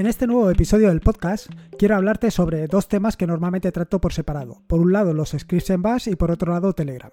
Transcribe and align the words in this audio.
En 0.00 0.06
este 0.06 0.26
nuevo 0.26 0.48
episodio 0.48 0.88
del 0.88 1.02
podcast 1.02 1.50
quiero 1.78 1.94
hablarte 1.94 2.30
sobre 2.30 2.66
dos 2.68 2.88
temas 2.88 3.18
que 3.18 3.26
normalmente 3.26 3.70
trato 3.70 4.00
por 4.00 4.14
separado. 4.14 4.62
Por 4.66 4.80
un 4.80 4.94
lado 4.94 5.12
los 5.12 5.36
scripts 5.38 5.68
en 5.68 5.82
Bash 5.82 6.08
y 6.08 6.16
por 6.16 6.30
otro 6.30 6.54
lado 6.54 6.72
Telegram. 6.72 7.10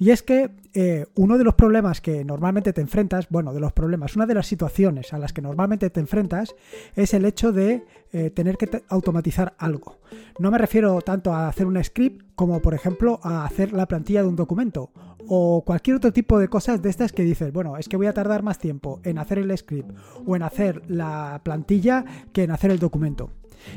Y 0.00 0.10
es 0.10 0.24
que 0.24 0.50
eh, 0.74 1.06
uno 1.14 1.38
de 1.38 1.44
los 1.44 1.54
problemas 1.54 2.00
que 2.00 2.24
normalmente 2.24 2.72
te 2.72 2.80
enfrentas, 2.80 3.28
bueno, 3.30 3.54
de 3.54 3.60
los 3.60 3.72
problemas, 3.72 4.16
una 4.16 4.26
de 4.26 4.34
las 4.34 4.48
situaciones 4.48 5.12
a 5.12 5.18
las 5.18 5.32
que 5.32 5.42
normalmente 5.42 5.90
te 5.90 6.00
enfrentas 6.00 6.56
es 6.96 7.14
el 7.14 7.24
hecho 7.24 7.52
de 7.52 7.84
eh, 8.10 8.30
tener 8.30 8.56
que 8.56 8.82
automatizar 8.88 9.54
algo. 9.56 9.98
No 10.40 10.50
me 10.50 10.58
refiero 10.58 11.00
tanto 11.02 11.32
a 11.32 11.46
hacer 11.46 11.66
un 11.66 11.82
script 11.84 12.24
como, 12.34 12.60
por 12.60 12.74
ejemplo, 12.74 13.20
a 13.22 13.44
hacer 13.44 13.72
la 13.72 13.86
plantilla 13.86 14.22
de 14.22 14.28
un 14.28 14.34
documento 14.34 14.90
o 15.28 15.62
cualquier 15.64 15.96
otro 15.96 16.12
tipo 16.12 16.38
de 16.38 16.48
cosas 16.48 16.82
de 16.82 16.90
estas 16.90 17.12
que 17.12 17.22
dices, 17.22 17.52
bueno, 17.52 17.76
es 17.76 17.88
que 17.88 17.96
voy 17.96 18.06
a 18.06 18.14
tardar 18.14 18.42
más 18.42 18.58
tiempo 18.58 19.00
en 19.04 19.18
hacer 19.18 19.38
el 19.38 19.56
script 19.56 19.90
o 20.26 20.34
en 20.34 20.42
hacer 20.42 20.82
la 20.88 21.40
plantilla 21.44 22.04
que 22.32 22.44
en 22.44 22.50
hacer 22.50 22.70
el 22.70 22.78
documento. 22.78 23.30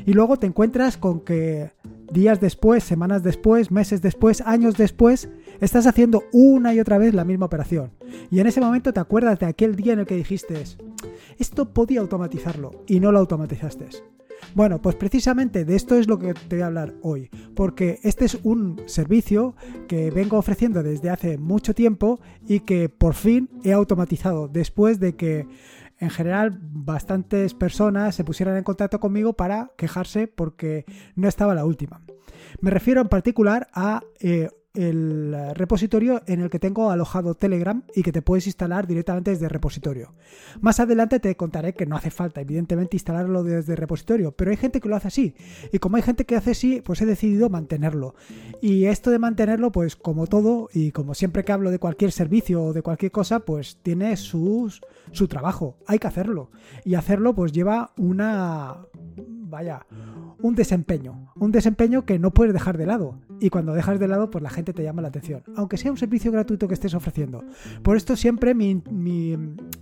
Y 0.06 0.12
luego 0.12 0.38
te 0.38 0.46
encuentras 0.46 0.96
con 0.96 1.20
que 1.20 1.72
días 2.12 2.40
después, 2.40 2.84
semanas 2.84 3.22
después, 3.22 3.70
meses 3.70 4.00
después, 4.00 4.40
años 4.42 4.76
después, 4.76 5.28
estás 5.60 5.86
haciendo 5.86 6.24
una 6.32 6.74
y 6.74 6.80
otra 6.80 6.98
vez 6.98 7.14
la 7.14 7.24
misma 7.24 7.46
operación. 7.46 7.90
Y 8.30 8.40
en 8.40 8.46
ese 8.46 8.60
momento 8.60 8.92
te 8.92 9.00
acuerdas 9.00 9.38
de 9.38 9.46
aquel 9.46 9.76
día 9.76 9.92
en 9.92 10.00
el 10.00 10.06
que 10.06 10.16
dijiste, 10.16 10.62
esto 11.38 11.72
podía 11.72 12.00
automatizarlo 12.00 12.70
y 12.86 13.00
no 13.00 13.12
lo 13.12 13.18
automatizaste. 13.18 13.86
Bueno, 14.54 14.82
pues 14.82 14.96
precisamente 14.96 15.64
de 15.64 15.76
esto 15.76 15.96
es 15.96 16.08
lo 16.08 16.18
que 16.18 16.34
te 16.34 16.56
voy 16.56 16.62
a 16.62 16.66
hablar 16.66 16.94
hoy, 17.02 17.30
porque 17.54 18.00
este 18.02 18.26
es 18.26 18.38
un 18.42 18.82
servicio 18.86 19.54
que 19.88 20.10
vengo 20.10 20.36
ofreciendo 20.36 20.82
desde 20.82 21.10
hace 21.10 21.38
mucho 21.38 21.74
tiempo 21.74 22.20
y 22.46 22.60
que 22.60 22.88
por 22.88 23.14
fin 23.14 23.48
he 23.64 23.72
automatizado 23.72 24.48
después 24.48 25.00
de 25.00 25.16
que 25.16 25.46
en 25.98 26.10
general 26.10 26.58
bastantes 26.60 27.54
personas 27.54 28.14
se 28.14 28.24
pusieran 28.24 28.56
en 28.56 28.64
contacto 28.64 29.00
conmigo 29.00 29.34
para 29.34 29.70
quejarse 29.76 30.26
porque 30.26 30.84
no 31.14 31.28
estaba 31.28 31.54
la 31.54 31.64
última. 31.64 32.02
Me 32.60 32.70
refiero 32.70 33.00
en 33.00 33.08
particular 33.08 33.68
a 33.72 34.02
eh, 34.20 34.50
el 34.74 35.36
repositorio 35.54 36.22
en 36.26 36.40
el 36.40 36.50
que 36.50 36.58
tengo 36.58 36.90
alojado 36.90 37.34
Telegram 37.34 37.82
y 37.94 38.02
que 38.02 38.12
te 38.12 38.22
puedes 38.22 38.46
instalar 38.46 38.86
directamente 38.86 39.30
desde 39.30 39.44
el 39.44 39.50
repositorio. 39.50 40.14
Más 40.60 40.80
adelante 40.80 41.20
te 41.20 41.36
contaré 41.36 41.74
que 41.74 41.86
no 41.86 41.96
hace 41.96 42.10
falta, 42.10 42.40
evidentemente, 42.40 42.96
instalarlo 42.96 43.44
desde 43.44 43.72
el 43.72 43.78
repositorio, 43.78 44.32
pero 44.32 44.50
hay 44.50 44.56
gente 44.56 44.80
que 44.80 44.88
lo 44.88 44.96
hace 44.96 45.08
así. 45.08 45.34
Y 45.72 45.78
como 45.78 45.96
hay 45.96 46.02
gente 46.02 46.24
que 46.24 46.36
hace 46.36 46.52
así, 46.52 46.80
pues 46.80 47.02
he 47.02 47.06
decidido 47.06 47.50
mantenerlo. 47.50 48.14
Y 48.60 48.86
esto 48.86 49.10
de 49.10 49.18
mantenerlo, 49.18 49.72
pues 49.72 49.96
como 49.96 50.26
todo, 50.26 50.68
y 50.72 50.92
como 50.92 51.14
siempre 51.14 51.44
que 51.44 51.52
hablo 51.52 51.70
de 51.70 51.78
cualquier 51.78 52.12
servicio 52.12 52.62
o 52.64 52.72
de 52.72 52.82
cualquier 52.82 53.12
cosa, 53.12 53.40
pues 53.40 53.78
tiene 53.82 54.16
sus, 54.16 54.80
su 55.12 55.28
trabajo. 55.28 55.76
Hay 55.86 55.98
que 55.98 56.06
hacerlo. 56.06 56.50
Y 56.84 56.94
hacerlo, 56.94 57.34
pues 57.34 57.52
lleva 57.52 57.92
una. 57.96 58.78
Vaya 59.16 59.86
un 60.40 60.54
desempeño, 60.54 61.32
un 61.36 61.52
desempeño 61.52 62.04
que 62.04 62.18
no 62.18 62.32
puedes 62.32 62.52
dejar 62.52 62.76
de 62.76 62.86
lado. 62.86 63.20
Y 63.40 63.50
cuando 63.50 63.74
dejas 63.74 63.98
de 63.98 64.08
lado, 64.08 64.30
pues 64.30 64.42
la 64.42 64.50
gente 64.50 64.72
te 64.72 64.82
llama 64.82 65.02
la 65.02 65.08
atención, 65.08 65.42
aunque 65.56 65.76
sea 65.76 65.90
un 65.90 65.98
servicio 65.98 66.30
gratuito 66.32 66.68
que 66.68 66.74
estés 66.74 66.94
ofreciendo. 66.94 67.44
Por 67.82 67.96
esto 67.96 68.16
siempre 68.16 68.54
mi, 68.54 68.82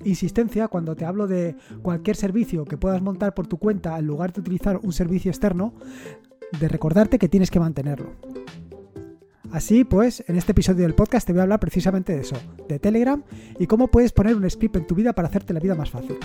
insistencia 0.04 0.68
cuando 0.68 0.96
te 0.96 1.04
hablo 1.04 1.26
de 1.26 1.56
cualquier 1.82 2.16
servicio 2.16 2.64
que 2.64 2.76
puedas 2.76 3.02
montar 3.02 3.34
por 3.34 3.46
tu 3.46 3.58
cuenta 3.58 3.98
en 3.98 4.06
lugar 4.06 4.32
de 4.32 4.40
utilizar 4.40 4.78
un 4.82 4.92
servicio 4.92 5.30
externo, 5.30 5.74
de 6.58 6.68
recordarte 6.68 7.18
que 7.18 7.28
tienes 7.28 7.50
que 7.50 7.60
mantenerlo. 7.60 8.12
Así 9.52 9.84
pues, 9.84 10.22
en 10.28 10.36
este 10.36 10.52
episodio 10.52 10.82
del 10.82 10.94
podcast 10.94 11.26
te 11.26 11.32
voy 11.32 11.40
a 11.40 11.42
hablar 11.42 11.60
precisamente 11.60 12.14
de 12.14 12.20
eso, 12.20 12.36
de 12.68 12.78
Telegram 12.78 13.22
y 13.58 13.66
cómo 13.66 13.88
puedes 13.88 14.12
poner 14.12 14.36
un 14.36 14.48
script 14.48 14.76
en 14.76 14.86
tu 14.86 14.94
vida 14.94 15.12
para 15.12 15.28
hacerte 15.28 15.52
la 15.52 15.60
vida 15.60 15.74
más 15.74 15.90
fácil. 15.90 16.16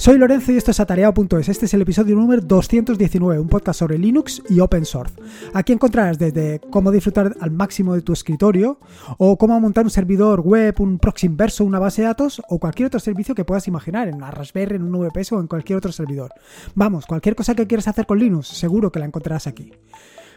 Soy 0.00 0.16
Lorenzo 0.16 0.50
y 0.50 0.56
esto 0.56 0.70
es 0.70 0.80
atareado.es. 0.80 1.50
Este 1.50 1.66
es 1.66 1.74
el 1.74 1.82
episodio 1.82 2.16
número 2.16 2.40
219, 2.40 3.38
un 3.38 3.48
podcast 3.50 3.80
sobre 3.80 3.98
Linux 3.98 4.42
y 4.48 4.58
Open 4.60 4.86
Source. 4.86 5.14
Aquí 5.52 5.74
encontrarás 5.74 6.18
desde 6.18 6.58
cómo 6.70 6.90
disfrutar 6.90 7.36
al 7.38 7.50
máximo 7.50 7.94
de 7.94 8.00
tu 8.00 8.14
escritorio, 8.14 8.80
o 9.18 9.36
cómo 9.36 9.60
montar 9.60 9.84
un 9.84 9.90
servidor 9.90 10.40
web, 10.40 10.74
un 10.78 10.98
proxy 10.98 11.26
inverso, 11.26 11.66
una 11.66 11.78
base 11.78 12.00
de 12.00 12.08
datos, 12.08 12.40
o 12.48 12.58
cualquier 12.58 12.86
otro 12.86 12.98
servicio 12.98 13.34
que 13.34 13.44
puedas 13.44 13.68
imaginar, 13.68 14.08
en 14.08 14.14
una 14.14 14.30
Raspberry, 14.30 14.76
en 14.76 14.84
un 14.84 15.06
VPS 15.06 15.32
o 15.32 15.40
en 15.40 15.48
cualquier 15.48 15.76
otro 15.76 15.92
servidor. 15.92 16.32
Vamos, 16.74 17.04
cualquier 17.04 17.34
cosa 17.34 17.54
que 17.54 17.66
quieras 17.66 17.86
hacer 17.86 18.06
con 18.06 18.18
Linux, 18.18 18.46
seguro 18.48 18.90
que 18.90 19.00
la 19.00 19.04
encontrarás 19.04 19.46
aquí. 19.46 19.70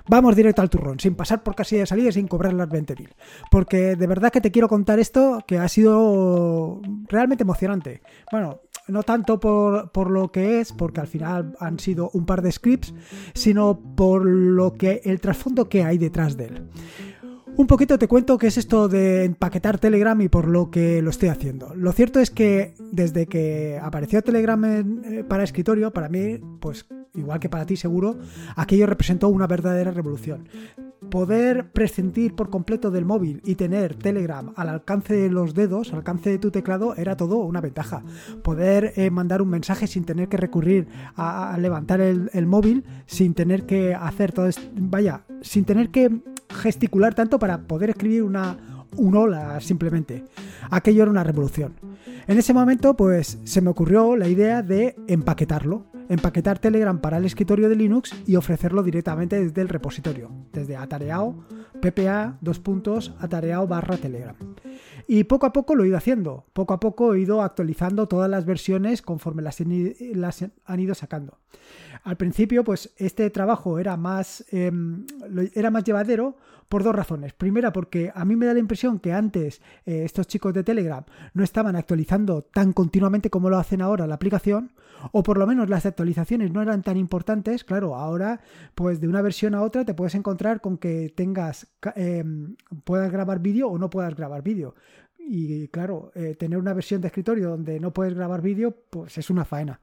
Vamos 0.09 0.35
directo 0.35 0.61
al 0.61 0.69
turrón, 0.69 0.99
sin 0.99 1.15
pasar 1.15 1.41
por 1.41 1.55
casilla 1.55 1.83
de 1.83 1.87
salida 1.87 2.09
y 2.09 2.11
sin 2.11 2.27
cobrar 2.27 2.51
las 2.51 2.67
20.000. 2.67 3.13
Porque 3.49 3.95
de 3.95 4.07
verdad 4.07 4.29
que 4.29 4.41
te 4.41 4.51
quiero 4.51 4.67
contar 4.67 4.99
esto 4.99 5.39
que 5.47 5.57
ha 5.57 5.69
sido 5.69 6.81
realmente 7.07 7.43
emocionante. 7.43 8.01
Bueno, 8.29 8.59
no 8.87 9.03
tanto 9.03 9.39
por, 9.39 9.91
por, 9.91 10.09
lo 10.09 10.31
que 10.31 10.59
es, 10.59 10.71
porque 10.73 11.01
al 11.01 11.07
final 11.07 11.55
han 11.59 11.79
sido 11.79 12.09
un 12.13 12.25
par 12.25 12.41
de 12.41 12.51
scripts, 12.51 12.93
sino 13.33 13.79
por 13.95 14.25
lo 14.25 14.73
que 14.73 15.01
el 15.05 15.19
trasfondo 15.19 15.69
que 15.69 15.83
hay 15.83 15.97
detrás 15.97 16.37
de 16.37 16.45
él. 16.45 16.69
Un 17.55 17.67
poquito 17.67 17.99
te 17.99 18.07
cuento 18.07 18.39
qué 18.39 18.47
es 18.47 18.57
esto 18.57 18.87
de 18.87 19.25
empaquetar 19.25 19.77
Telegram 19.77 20.19
y 20.21 20.27
por 20.27 20.47
lo 20.47 20.71
que 20.71 21.03
lo 21.03 21.11
estoy 21.11 21.29
haciendo. 21.29 21.75
Lo 21.75 21.91
cierto 21.91 22.19
es 22.19 22.31
que 22.31 22.73
desde 22.91 23.27
que 23.27 23.79
apareció 23.79 24.23
Telegram 24.23 24.65
eh, 24.65 25.23
para 25.23 25.43
escritorio, 25.43 25.93
para 25.93 26.09
mí, 26.09 26.39
pues 26.59 26.87
igual 27.13 27.39
que 27.39 27.49
para 27.49 27.67
ti 27.67 27.75
seguro, 27.75 28.17
aquello 28.55 28.87
representó 28.87 29.29
una 29.29 29.45
verdadera 29.45 29.91
revolución 29.91 30.47
poder 31.13 31.69
prescindir 31.69 32.33
por 32.33 32.49
completo 32.49 32.89
del 32.89 33.05
móvil 33.05 33.39
y 33.45 33.53
tener 33.53 33.93
Telegram 33.93 34.51
al 34.55 34.67
alcance 34.67 35.13
de 35.13 35.29
los 35.29 35.53
dedos, 35.53 35.91
al 35.91 35.99
alcance 35.99 36.31
de 36.31 36.39
tu 36.39 36.49
teclado, 36.49 36.95
era 36.95 37.15
todo 37.15 37.37
una 37.37 37.61
ventaja. 37.61 38.01
Poder 38.41 38.93
eh, 38.95 39.11
mandar 39.11 39.43
un 39.43 39.49
mensaje 39.49 39.85
sin 39.85 40.05
tener 40.05 40.27
que 40.27 40.37
recurrir 40.37 40.87
a, 41.15 41.55
levantar 41.59 42.01
el, 42.01 42.47
móvil, 42.47 42.83
sin 43.05 43.35
tener 43.35 43.67
que 43.67 43.93
hacer 43.93 44.31
todo 44.31 44.47
esto, 44.47 44.63
vaya, 44.73 45.21
sin 45.43 45.65
tener 45.65 45.91
que 45.91 46.09
gesticular 46.49 47.13
tanto 47.13 47.37
para 47.37 47.59
poder 47.59 47.91
escribir 47.91 48.23
una, 48.23 48.57
un 48.97 49.15
hola 49.15 49.61
simplemente. 49.61 50.25
Aquello 50.71 51.03
era 51.03 51.11
una 51.11 51.23
revolución. 51.23 51.73
En 52.27 52.37
ese 52.37 52.53
momento, 52.53 52.95
pues 52.95 53.39
se 53.43 53.61
me 53.61 53.69
ocurrió 53.69 54.15
la 54.15 54.27
idea 54.27 54.61
de 54.61 54.95
empaquetarlo 55.07 55.85
empaquetar 56.09 56.59
Telegram 56.59 56.99
para 56.99 57.17
el 57.17 57.25
escritorio 57.25 57.69
de 57.69 57.75
Linux 57.75 58.13
y 58.25 58.35
ofrecerlo 58.35 58.83
directamente 58.83 59.41
desde 59.41 59.61
el 59.61 59.69
repositorio, 59.69 60.31
desde 60.51 60.75
atareado, 60.75 61.45
ppa, 61.81 62.37
dos 62.41 62.59
puntos, 62.59 63.13
atareado 63.19 63.67
barra 63.67 63.97
Telegram. 63.97 64.35
Y 65.07 65.25
poco 65.25 65.45
a 65.45 65.53
poco 65.53 65.75
lo 65.75 65.83
he 65.83 65.87
ido 65.87 65.97
haciendo, 65.97 66.45
poco 66.53 66.73
a 66.73 66.79
poco 66.79 67.13
he 67.13 67.21
ido 67.21 67.41
actualizando 67.41 68.07
todas 68.07 68.29
las 68.29 68.45
versiones 68.45 69.01
conforme 69.01 69.41
las, 69.41 69.61
han 69.61 70.79
ido 70.79 70.95
sacando. 70.95 71.39
Al 72.03 72.17
principio, 72.17 72.63
pues 72.63 72.93
este 72.97 73.29
trabajo 73.29 73.79
era 73.79 73.95
más, 73.95 74.43
em, 74.51 75.05
era 75.53 75.71
más 75.71 75.83
llevadero 75.85 76.35
por 76.67 76.83
dos 76.83 76.95
razones. 76.95 77.33
Primera, 77.33 77.71
porque 77.71 78.11
a 78.13 78.25
mí 78.25 78.35
me 78.35 78.45
da 78.45 78.53
la 78.53 78.59
impresión 78.59 78.99
que 78.99 79.13
antes 79.13 79.61
eh, 79.85 80.03
estos 80.03 80.27
chicos 80.27 80.53
de 80.53 80.63
Telegram 80.63 81.03
no 81.33 81.43
estaban 81.43 81.75
actualizando 81.75 82.41
tan 82.41 82.73
continuamente 82.73 83.29
como 83.29 83.49
lo 83.49 83.57
hacen 83.57 83.81
ahora 83.81 84.07
la 84.07 84.15
aplicación, 84.15 84.71
o 85.11 85.23
por 85.23 85.37
lo 85.37 85.47
menos 85.47 85.69
las 85.69 85.85
actualizaciones 85.85 86.51
no 86.51 86.61
eran 86.61 86.81
tan 86.81 86.97
importantes. 86.97 87.63
Claro, 87.63 87.95
ahora, 87.95 88.41
pues 88.75 88.99
de 88.99 89.07
una 89.07 89.21
versión 89.21 89.55
a 89.55 89.61
otra 89.61 89.85
te 89.85 89.93
puedes 89.93 90.15
encontrar 90.15 90.61
con 90.61 90.77
que 90.77 91.13
tengas, 91.15 91.67
em, 91.95 92.55
puedas 92.83 93.11
grabar 93.11 93.39
vídeo 93.39 93.69
o 93.69 93.77
no 93.77 93.89
puedas 93.89 94.15
grabar 94.15 94.41
vídeo. 94.41 94.75
Y 95.25 95.67
claro, 95.69 96.11
eh, 96.15 96.35
tener 96.35 96.59
una 96.59 96.73
versión 96.73 97.01
de 97.01 97.07
escritorio 97.07 97.49
donde 97.49 97.79
no 97.79 97.93
puedes 97.93 98.13
grabar 98.13 98.41
vídeo, 98.41 98.75
pues 98.89 99.17
es 99.17 99.29
una 99.29 99.45
faena. 99.45 99.79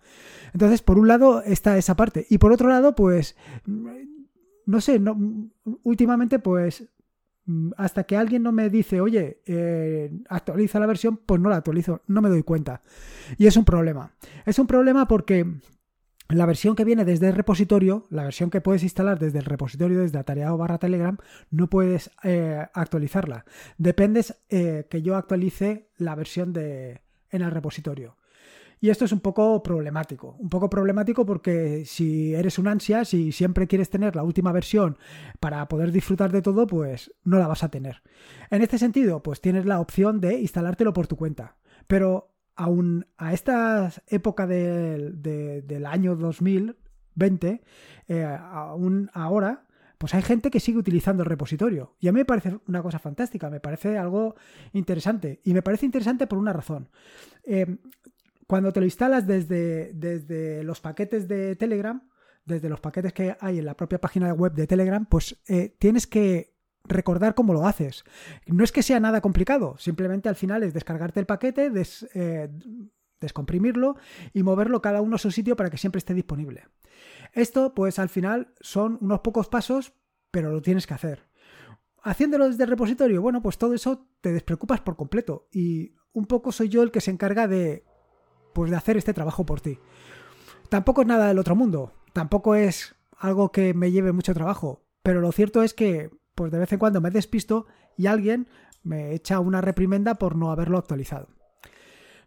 Entonces, 0.53 0.83
por 0.83 0.99
un 0.99 1.09
lado 1.09 1.43
está 1.43 1.77
esa 1.79 1.97
parte. 1.97 2.27
Y 2.29 2.39
por 2.39 2.53
otro 2.53 2.69
lado, 2.69 2.95
pues 2.95 3.37
no 4.67 4.81
sé, 4.81 4.99
no, 4.99 5.19
últimamente 5.83 6.39
pues 6.39 6.89
hasta 7.77 8.05
que 8.05 8.17
alguien 8.17 8.43
no 8.43 8.53
me 8.53 8.69
dice, 8.71 9.01
oye, 9.01 9.41
eh, 9.47 10.13
actualiza 10.29 10.79
la 10.79 10.87
versión, 10.87 11.17
pues 11.17 11.41
no 11.41 11.49
la 11.49 11.57
actualizo, 11.57 12.03
no 12.07 12.23
me 12.23 12.29
doy 12.29 12.43
cuenta. 12.43 12.81
Y 13.39 13.47
es 13.47 13.57
un 13.57 13.65
problema. 13.65 14.13
Es 14.47 14.59
un 14.59 14.67
problema 14.67 15.09
porque 15.09 15.47
la 16.31 16.47
versión 16.47 16.77
que 16.77 16.85
viene 16.85 17.05
desde 17.05 17.29
el 17.29 17.35
repositorio, 17.35 18.07
la 18.11 18.25
versión 18.25 18.51
que 18.51 18.61
puedes 18.61 18.83
instalar 18.83 19.19
desde 19.19 19.39
el 19.39 19.45
repositorio, 19.45 20.01
desde 20.01 20.19
Atareado 20.19 20.57
barra 20.57 20.79
Telegram, 20.79 21.17
no 21.51 21.69
puedes 21.69 22.11
eh, 22.23 22.67
actualizarla. 22.73 23.45
Dependes 23.79 24.37
eh, 24.49 24.87
que 24.89 25.03
yo 25.03 25.17
actualice 25.17 25.91
la 25.97 26.15
versión 26.15 26.53
de, 26.53 27.03
en 27.31 27.43
el 27.43 27.51
repositorio. 27.51 28.17
Y 28.83 28.89
esto 28.89 29.05
es 29.05 29.13
un 29.13 29.21
poco 29.21 29.63
problemático. 29.63 30.37
Un 30.39 30.49
poco 30.49 30.71
problemático 30.71 31.27
porque 31.27 31.85
si 31.85 32.35
eres 32.35 32.59
un 32.59 32.67
ansia, 32.67 33.05
si 33.05 33.31
siempre 33.31 33.67
quieres 33.67 33.91
tener 33.91 34.17
la 34.17 34.23
última 34.23 34.53
versión 34.53 34.97
para 35.39 35.69
poder 35.69 35.93
disfrutar 35.93 36.33
de 36.33 36.41
todo, 36.41 36.67
pues 36.67 37.13
no 37.23 37.39
la 37.39 37.47
vas 37.47 37.63
a 37.63 37.69
tener. 37.69 38.03
En 38.51 38.63
este 38.63 38.79
sentido, 38.79 39.23
pues 39.23 39.43
tienes 39.43 39.67
la 39.67 39.81
opción 39.81 40.21
de 40.21 40.41
instalártelo 40.41 40.95
por 40.95 41.07
tu 41.07 41.17
cuenta. 41.17 41.57
Pero 41.87 42.31
a 43.17 43.33
esta 43.33 43.91
época 44.09 44.47
del 44.47 45.87
año 45.87 46.17
2000, 46.17 46.77
20, 47.15 47.63
eh, 48.09 48.25
aún 48.25 49.11
ahora, 49.13 49.67
pues 49.99 50.15
hay 50.15 50.23
gente 50.23 50.51
que 50.51 50.61
sigue 50.61 50.79
utilizando 50.79 51.23
el 51.23 51.29
repositorio. 51.29 51.97
Y 52.01 52.09
a 52.09 52.13
mí 52.13 52.21
me 52.21 52.25
parece 52.25 52.59
una 52.67 52.83
cosa 52.83 52.99
fantástica, 52.99 53.51
me 53.51 53.61
parece 53.61 53.99
algo 53.99 54.35
interesante. 54.73 55.41
Y 55.45 55.55
me 55.55 55.63
parece 55.63 55.87
interesante 55.87 56.27
por 56.27 56.39
una 56.39 56.53
razón. 56.53 56.89
Eh, 57.45 57.79
cuando 58.47 58.73
te 58.73 58.81
lo 58.81 58.87
instalas 58.87 59.27
desde, 59.27 59.93
desde 59.95 60.65
los 60.65 60.81
paquetes 60.81 61.29
de 61.29 61.57
Telegram, 61.57 62.03
desde 62.45 62.69
los 62.69 62.81
paquetes 62.81 63.13
que 63.13 63.37
hay 63.41 63.59
en 63.59 63.65
la 63.65 63.77
propia 63.77 64.01
página 64.01 64.33
web 64.33 64.53
de 64.55 64.67
Telegram, 64.67 65.07
pues 65.07 65.41
eh, 65.47 65.77
tienes 65.79 66.07
que 66.07 66.55
recordar 66.85 67.35
cómo 67.35 67.53
lo 67.53 67.67
haces. 67.67 68.05
No 68.47 68.65
es 68.65 68.73
que 68.73 68.83
sea 68.83 69.01
nada 69.01 69.21
complicado, 69.21 69.77
simplemente 69.79 70.29
al 70.29 70.37
final 70.37 70.63
es 70.63 70.75
descargarte 70.75 71.21
el 71.21 71.27
paquete, 71.27 71.71
eh, 72.15 72.49
descomprimirlo 73.21 73.97
y 74.33 74.43
moverlo 74.43 74.83
cada 74.83 75.01
uno 75.01 75.17
a 75.17 75.19
su 75.19 75.31
sitio 75.31 75.57
para 75.57 75.71
que 75.71 75.79
siempre 75.79 75.99
esté 75.99 76.15
disponible. 76.15 76.69
Esto, 77.33 77.75
pues 77.75 77.99
al 77.99 78.09
final 78.09 78.55
son 78.61 78.99
unos 79.01 79.21
pocos 79.21 79.49
pasos, 79.49 79.93
pero 80.31 80.51
lo 80.51 80.63
tienes 80.63 80.87
que 80.87 80.95
hacer. 80.95 81.29
Haciéndolo 82.03 82.49
desde 82.49 82.65
el 82.65 82.71
repositorio, 82.71 83.21
bueno, 83.21 83.43
pues 83.43 83.59
todo 83.59 83.75
eso 83.75 84.09
te 84.21 84.33
despreocupas 84.33 84.81
por 84.81 84.97
completo. 84.97 85.49
Y 85.53 85.95
un 86.13 86.27
poco 86.27 86.51
soy 86.51 86.69
yo 86.69 86.83
el 86.83 86.91
que 86.91 87.01
se 87.01 87.11
encarga 87.11 87.47
de, 87.47 87.85
pues 88.53 88.71
de 88.71 88.77
hacer 88.77 88.97
este 88.97 89.15
trabajo 89.15 89.45
por 89.45 89.61
ti. 89.61 89.79
Tampoco 90.69 91.03
es 91.03 91.07
nada 91.07 91.29
del 91.29 91.39
otro 91.39 91.57
mundo, 91.57 91.93
tampoco 92.13 92.55
es 92.55 92.95
algo 93.19 93.53
que 93.53 93.75
me 93.75 93.91
lleve 93.91 94.13
mucho 94.13 94.35
trabajo, 94.35 94.85
pero 95.03 95.21
lo 95.21 95.33
cierto 95.33 95.63
es 95.63 95.75
que, 95.75 96.11
pues 96.41 96.51
de 96.51 96.59
vez 96.59 96.73
en 96.73 96.79
cuando 96.79 97.03
me 97.03 97.11
despisto 97.11 97.67
y 97.99 98.07
alguien 98.07 98.49
me 98.83 99.13
echa 99.13 99.41
una 99.41 99.61
reprimenda 99.61 100.15
por 100.15 100.37
no 100.37 100.51
haberlo 100.51 100.79
actualizado. 100.79 101.29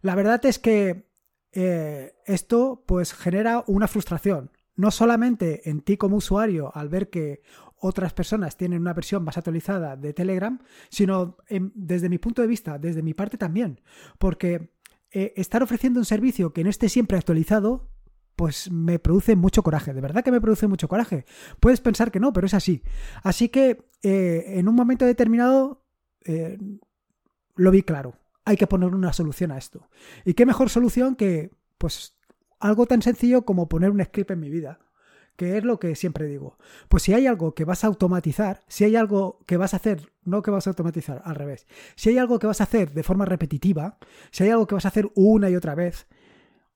La 0.02 0.14
verdad 0.14 0.46
es 0.46 0.60
que 0.60 1.10
eh, 1.52 2.14
esto 2.28 2.84
pues 2.86 3.16
genera 3.16 3.64
una 3.66 3.88
frustración, 3.88 4.52
no 4.76 4.92
solamente 4.92 5.68
en 5.68 5.82
ti 5.82 5.98
como 5.98 6.18
usuario 6.18 6.72
al 6.76 6.90
ver 6.90 7.10
que 7.10 7.42
otras 7.76 8.14
personas 8.14 8.56
tienen 8.56 8.82
una 8.82 8.94
versión 8.94 9.24
más 9.24 9.40
actualizada 9.40 9.96
de 9.96 10.14
Telegram, 10.14 10.60
sino 10.90 11.38
desde 11.50 12.08
mi 12.08 12.20
punto 12.20 12.44
de 12.44 12.48
vista, 12.48 12.78
desde 12.78 13.02
mi 13.02 13.16
parte 13.16 13.40
también, 13.40 13.82
porque 14.20 14.76
eh, 15.10 15.34
estar 15.38 15.64
ofreciendo 15.64 16.00
un 16.00 16.06
servicio 16.06 16.54
que 16.54 16.64
no 16.64 16.70
esté 16.70 16.88
siempre 16.88 17.18
actualizado, 17.18 17.90
pues 18.36 18.72
me 18.72 19.00
produce 19.00 19.36
mucho 19.36 19.64
coraje, 19.64 19.94
de 19.94 20.02
verdad 20.02 20.24
que 20.24 20.32
me 20.32 20.42
produce 20.42 20.68
mucho 20.68 20.88
coraje. 20.88 21.26
Puedes 21.60 21.82
pensar 21.82 22.12
que 22.12 22.20
no, 22.20 22.34
pero 22.34 22.48
es 22.48 22.54
así. 22.54 22.82
Así 23.22 23.50
que 23.50 23.86
eh, 24.02 24.44
en 24.58 24.68
un 24.68 24.76
momento 24.76 25.06
determinado 25.06 25.84
eh, 26.26 26.58
lo 27.56 27.72
vi 27.72 27.84
claro. 27.84 28.16
Hay 28.46 28.58
que 28.58 28.68
poner 28.68 28.94
una 28.94 29.14
solución 29.14 29.52
a 29.52 29.58
esto. 29.58 29.88
¿Y 30.26 30.34
qué 30.34 30.46
mejor 30.46 30.70
solución 30.70 31.16
que 31.16 31.52
pues 31.78 32.18
algo 32.64 32.86
tan 32.86 33.02
sencillo 33.02 33.44
como 33.44 33.68
poner 33.68 33.92
un 33.92 34.04
script 34.04 34.32
en 34.32 34.40
mi 34.40 34.50
vida, 34.50 34.80
que 35.36 35.58
es 35.58 35.64
lo 35.64 35.80
que 35.80 35.96
siempre 35.96 36.28
digo. 36.28 36.58
Pues 36.88 37.04
si 37.04 37.14
hay 37.14 37.28
algo 37.28 37.54
que 37.54 37.66
vas 37.66 37.84
a 37.84 37.88
automatizar, 37.88 38.64
si 38.68 38.86
hay 38.86 38.96
algo 38.96 39.40
que 39.46 39.58
vas 39.58 39.74
a 39.74 39.78
hacer, 39.78 40.14
no 40.24 40.42
que 40.42 40.52
vas 40.52 40.68
a 40.68 40.70
automatizar, 40.70 41.22
al 41.26 41.36
revés, 41.36 41.68
si 41.96 42.10
hay 42.10 42.18
algo 42.18 42.40
que 42.40 42.48
vas 42.48 42.62
a 42.62 42.66
hacer 42.66 42.94
de 42.94 43.04
forma 43.04 43.26
repetitiva, 43.26 43.98
si 44.32 44.44
hay 44.44 44.52
algo 44.52 44.68
que 44.68 44.76
vas 44.76 44.86
a 44.86 44.90
hacer 44.90 45.12
una 45.16 45.50
y 45.50 45.56
otra 45.56 45.76
vez, 45.76 46.08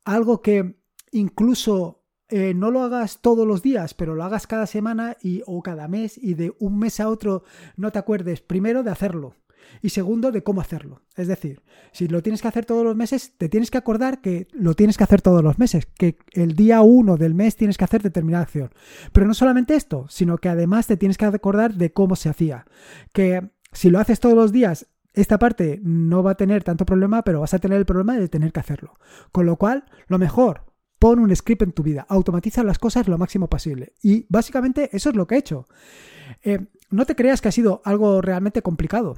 algo 0.03 0.41
que 0.41 0.76
incluso 1.11 2.03
eh, 2.29 2.53
no 2.53 2.71
lo 2.71 2.81
hagas 2.81 3.19
todos 3.21 3.47
los 3.47 3.61
días, 3.61 3.93
pero 3.93 4.15
lo 4.15 4.23
hagas 4.23 4.47
cada 4.47 4.67
semana 4.67 5.15
y, 5.21 5.43
o 5.45 5.61
cada 5.61 5.87
mes 5.87 6.17
y 6.17 6.33
de 6.33 6.53
un 6.59 6.77
mes 6.77 6.99
a 6.99 7.09
otro 7.09 7.43
no 7.77 7.91
te 7.91 7.99
acuerdes 7.99 8.41
primero 8.41 8.83
de 8.83 8.91
hacerlo 8.91 9.35
y 9.81 9.89
segundo 9.89 10.31
de 10.31 10.43
cómo 10.43 10.61
hacerlo. 10.61 11.01
Es 11.15 11.27
decir, 11.27 11.61
si 11.91 12.07
lo 12.07 12.21
tienes 12.21 12.41
que 12.41 12.47
hacer 12.47 12.65
todos 12.65 12.83
los 12.83 12.95
meses, 12.95 13.33
te 13.37 13.49
tienes 13.49 13.71
que 13.71 13.77
acordar 13.77 14.21
que 14.21 14.47
lo 14.51 14.73
tienes 14.73 14.97
que 14.97 15.03
hacer 15.03 15.21
todos 15.21 15.43
los 15.43 15.59
meses, 15.59 15.85
que 15.85 16.17
el 16.31 16.55
día 16.55 16.81
uno 16.81 17.17
del 17.17 17.33
mes 17.33 17.55
tienes 17.55 17.77
que 17.77 17.85
hacer 17.85 18.01
determinada 18.01 18.43
acción. 18.43 18.71
Pero 19.11 19.27
no 19.27 19.33
solamente 19.33 19.75
esto, 19.75 20.05
sino 20.09 20.37
que 20.37 20.49
además 20.49 20.87
te 20.87 20.97
tienes 20.97 21.17
que 21.17 21.25
acordar 21.25 21.73
de 21.75 21.91
cómo 21.91 22.15
se 22.15 22.29
hacía. 22.29 22.65
Que 23.13 23.49
si 23.71 23.89
lo 23.89 23.99
haces 23.99 24.19
todos 24.19 24.35
los 24.35 24.51
días, 24.51 24.87
esta 25.13 25.39
parte 25.39 25.79
no 25.83 26.23
va 26.23 26.31
a 26.31 26.37
tener 26.37 26.63
tanto 26.63 26.85
problema, 26.85 27.23
pero 27.23 27.39
vas 27.39 27.53
a 27.53 27.59
tener 27.59 27.77
el 27.77 27.85
problema 27.85 28.17
de 28.17 28.29
tener 28.29 28.51
que 28.51 28.59
hacerlo. 28.59 28.99
Con 29.31 29.45
lo 29.45 29.55
cual, 29.55 29.85
lo 30.07 30.19
mejor, 30.19 30.65
pon 30.99 31.19
un 31.19 31.35
script 31.35 31.61
en 31.61 31.71
tu 31.71 31.83
vida, 31.83 32.05
automatiza 32.09 32.63
las 32.63 32.79
cosas 32.79 33.07
lo 33.07 33.17
máximo 33.17 33.49
posible. 33.49 33.93
Y 34.01 34.25
básicamente 34.29 34.89
eso 34.93 35.09
es 35.09 35.15
lo 35.15 35.27
que 35.27 35.35
he 35.35 35.39
hecho. 35.39 35.67
Eh, 36.43 36.67
no 36.89 37.05
te 37.05 37.15
creas 37.15 37.41
que 37.41 37.49
ha 37.49 37.51
sido 37.51 37.81
algo 37.85 38.21
realmente 38.21 38.61
complicado. 38.61 39.17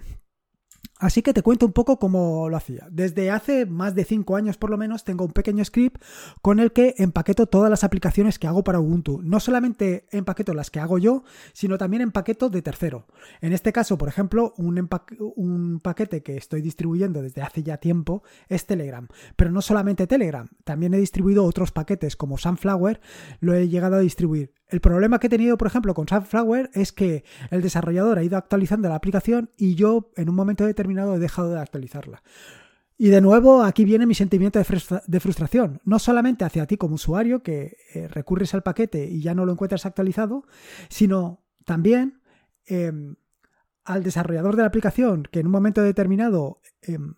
Así 0.99 1.21
que 1.21 1.33
te 1.33 1.41
cuento 1.41 1.65
un 1.65 1.71
poco 1.71 1.97
cómo 1.97 2.49
lo 2.49 2.57
hacía. 2.57 2.85
Desde 2.91 3.31
hace 3.31 3.65
más 3.65 3.95
de 3.95 4.03
5 4.03 4.35
años 4.35 4.57
por 4.57 4.69
lo 4.69 4.77
menos 4.77 5.05
tengo 5.05 5.23
un 5.23 5.31
pequeño 5.31 5.63
script 5.63 6.03
con 6.41 6.59
el 6.59 6.73
que 6.73 6.93
empaqueto 6.97 7.45
todas 7.45 7.69
las 7.69 7.85
aplicaciones 7.85 8.37
que 8.37 8.47
hago 8.47 8.65
para 8.65 8.81
Ubuntu. 8.81 9.21
No 9.23 9.39
solamente 9.39 10.07
empaqueto 10.11 10.53
las 10.53 10.69
que 10.69 10.81
hago 10.81 10.97
yo, 10.97 11.23
sino 11.53 11.77
también 11.77 12.01
empaqueto 12.01 12.49
de 12.49 12.61
tercero. 12.61 13.07
En 13.39 13.53
este 13.53 13.71
caso, 13.71 13.97
por 13.97 14.09
ejemplo, 14.09 14.53
un, 14.57 14.89
un 15.37 15.79
paquete 15.79 16.21
que 16.21 16.35
estoy 16.35 16.61
distribuyendo 16.61 17.21
desde 17.21 17.43
hace 17.43 17.63
ya 17.63 17.77
tiempo 17.77 18.23
es 18.49 18.65
Telegram. 18.65 19.07
Pero 19.37 19.51
no 19.51 19.61
solamente 19.61 20.05
Telegram, 20.05 20.49
también 20.65 20.93
he 20.93 20.97
distribuido 20.97 21.45
otros 21.45 21.71
paquetes 21.71 22.17
como 22.17 22.37
Sunflower, 22.37 22.99
lo 23.39 23.53
he 23.53 23.69
llegado 23.69 23.95
a 23.95 23.99
distribuir. 23.99 24.58
El 24.69 24.81
problema 24.81 25.19
que 25.19 25.27
he 25.27 25.29
tenido, 25.29 25.57
por 25.57 25.67
ejemplo, 25.67 25.93
con 25.95 26.07
Sunflower 26.07 26.69
es 26.73 26.91
que 26.91 27.23
el 27.49 27.61
desarrollador 27.61 28.19
ha 28.19 28.23
ido 28.23 28.37
actualizando 28.37 28.87
la 28.87 28.95
aplicación 28.95 29.49
y 29.57 29.75
yo 29.75 30.11
en 30.15 30.29
un 30.29 30.35
momento 30.35 30.65
determinado 30.65 31.15
he 31.15 31.19
dejado 31.19 31.49
de 31.49 31.59
actualizarla. 31.59 32.21
Y 33.01 33.09
de 33.09 33.21
nuevo, 33.21 33.63
aquí 33.63 33.85
viene 33.85 34.05
mi 34.05 34.13
sentimiento 34.13 34.59
de, 34.59 35.19
frustración, 35.19 35.79
no 35.85 35.99
solamente 35.99 36.43
hacia 36.43 36.67
ti 36.67 36.75
como 36.75 36.95
usuario, 36.95 37.41
que 37.41 37.77
eh, 37.95 38.09
recurres 38.09 38.53
al 38.53 38.61
paquete 38.61 39.05
y 39.05 39.21
ya 39.21 39.33
no 39.33 39.45
lo 39.45 39.53
encuentras 39.53 39.85
actualizado, 39.85 40.43
sino 40.89 41.41
también 41.63 42.21
em, 42.65 43.15
al 43.85 44.03
desarrollador 44.03 44.57
de 44.57 44.63
la 44.63 44.67
aplicación, 44.67 45.23
que 45.31 45.39
en 45.39 45.45
un 45.45 45.53
momento 45.53 45.81
determinado 45.81 46.61
em, 46.81 47.15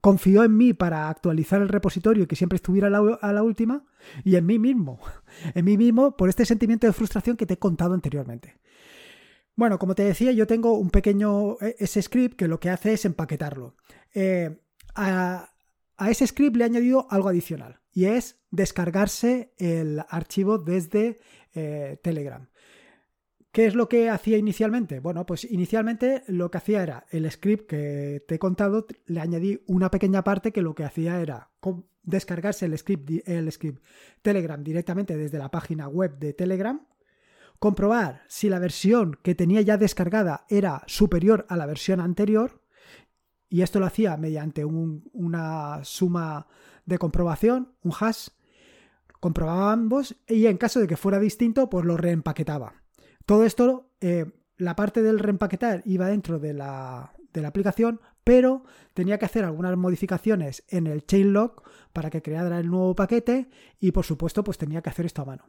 confió 0.00 0.44
en 0.44 0.56
mí 0.56 0.72
para 0.72 1.08
actualizar 1.08 1.60
el 1.60 1.68
repositorio 1.68 2.24
y 2.24 2.26
que 2.26 2.36
siempre 2.36 2.56
estuviera 2.56 2.88
a 2.88 3.32
la, 3.32 3.42
última, 3.42 3.84
y 4.24 4.36
en 4.36 4.46
mí 4.46 4.58
mismo, 4.58 5.00
en 5.54 5.64
mí 5.64 5.76
mismo 5.76 6.16
por 6.16 6.28
este 6.28 6.44
sentimiento 6.44 6.86
de 6.86 6.92
frustración 6.92 7.36
que 7.36 7.46
te 7.46 7.54
he 7.54 7.58
contado 7.58 7.94
anteriormente. 7.94 8.58
Bueno, 9.56 9.78
como 9.78 9.94
te 9.94 10.04
decía, 10.04 10.32
yo 10.32 10.46
tengo 10.46 10.78
un 10.78 10.90
pequeño 10.90 11.58
e, 11.60 11.76
ese 11.78 12.00
script 12.00 12.36
que 12.36 12.48
lo 12.48 12.60
que 12.60 12.70
hace 12.70 12.94
es 12.94 13.04
empaquetarlo. 13.04 13.76
Eh, 14.14 14.58
a, 14.94 15.50
ese 16.08 16.26
script 16.26 16.56
le 16.56 16.64
he 16.64 16.66
añadido 16.66 17.06
algo 17.10 17.28
adicional 17.28 17.80
y 17.92 18.06
es 18.06 18.40
descargarse 18.50 19.52
el 19.58 20.02
archivo 20.08 20.58
desde 20.58 21.20
eh, 21.52 21.98
Telegram. 22.02 22.48
¿Qué 23.52 23.66
es 23.66 23.74
lo 23.74 23.88
que 23.88 24.08
hacía 24.08 24.38
inicialmente? 24.38 25.00
Bueno, 25.00 25.26
pues 25.26 25.44
inicialmente 25.44 26.22
lo 26.28 26.50
que 26.50 26.58
hacía 26.58 26.84
era 26.84 27.06
el 27.10 27.28
script 27.30 27.66
que 27.66 28.24
te 28.28 28.36
he 28.36 28.38
contado, 28.38 28.86
le 29.06 29.20
añadí 29.20 29.60
una 29.66 29.90
pequeña 29.90 30.22
parte 30.22 30.52
que 30.52 30.62
lo 30.62 30.74
que 30.74 30.84
hacía 30.84 31.20
era 31.20 31.50
descargarse 32.02 32.66
el 32.66 32.78
script, 32.78 33.28
el 33.28 33.50
script 33.50 33.82
Telegram 34.22 34.62
directamente 34.62 35.16
desde 35.16 35.38
la 35.38 35.50
página 35.50 35.88
web 35.88 36.18
de 36.18 36.32
Telegram, 36.32 36.86
comprobar 37.58 38.22
si 38.28 38.48
la 38.48 38.60
versión 38.60 39.18
que 39.22 39.34
tenía 39.34 39.62
ya 39.62 39.76
descargada 39.76 40.46
era 40.48 40.84
superior 40.86 41.44
a 41.48 41.56
la 41.56 41.66
versión 41.66 41.98
anterior, 42.00 42.62
y 43.48 43.62
esto 43.62 43.80
lo 43.80 43.86
hacía 43.86 44.16
mediante 44.16 44.64
una 44.64 45.80
suma 45.82 46.46
de 46.86 46.98
comprobación, 46.98 47.74
un 47.82 47.92
hash, 47.98 48.28
comprobaba 49.18 49.72
ambos 49.72 50.16
y 50.28 50.46
en 50.46 50.56
caso 50.56 50.78
de 50.78 50.86
que 50.86 50.96
fuera 50.96 51.18
distinto, 51.18 51.68
pues 51.68 51.84
lo 51.84 51.96
reempaquetaba. 51.96 52.74
Todo 53.30 53.44
esto, 53.44 53.92
eh, 54.00 54.26
la 54.56 54.74
parte 54.74 55.02
del 55.02 55.20
reempaquetar 55.20 55.82
iba 55.84 56.08
dentro 56.08 56.40
de 56.40 56.52
la, 56.52 57.12
de 57.32 57.40
la 57.40 57.46
aplicación, 57.46 58.00
pero 58.24 58.64
tenía 58.92 59.20
que 59.20 59.24
hacer 59.24 59.44
algunas 59.44 59.76
modificaciones 59.76 60.64
en 60.66 60.88
el 60.88 61.06
chainlog 61.06 61.62
para 61.92 62.10
que 62.10 62.22
creara 62.22 62.58
el 62.58 62.68
nuevo 62.68 62.96
paquete 62.96 63.48
y 63.78 63.92
por 63.92 64.04
supuesto 64.04 64.42
pues 64.42 64.58
tenía 64.58 64.82
que 64.82 64.90
hacer 64.90 65.06
esto 65.06 65.22
a 65.22 65.26
mano. 65.26 65.44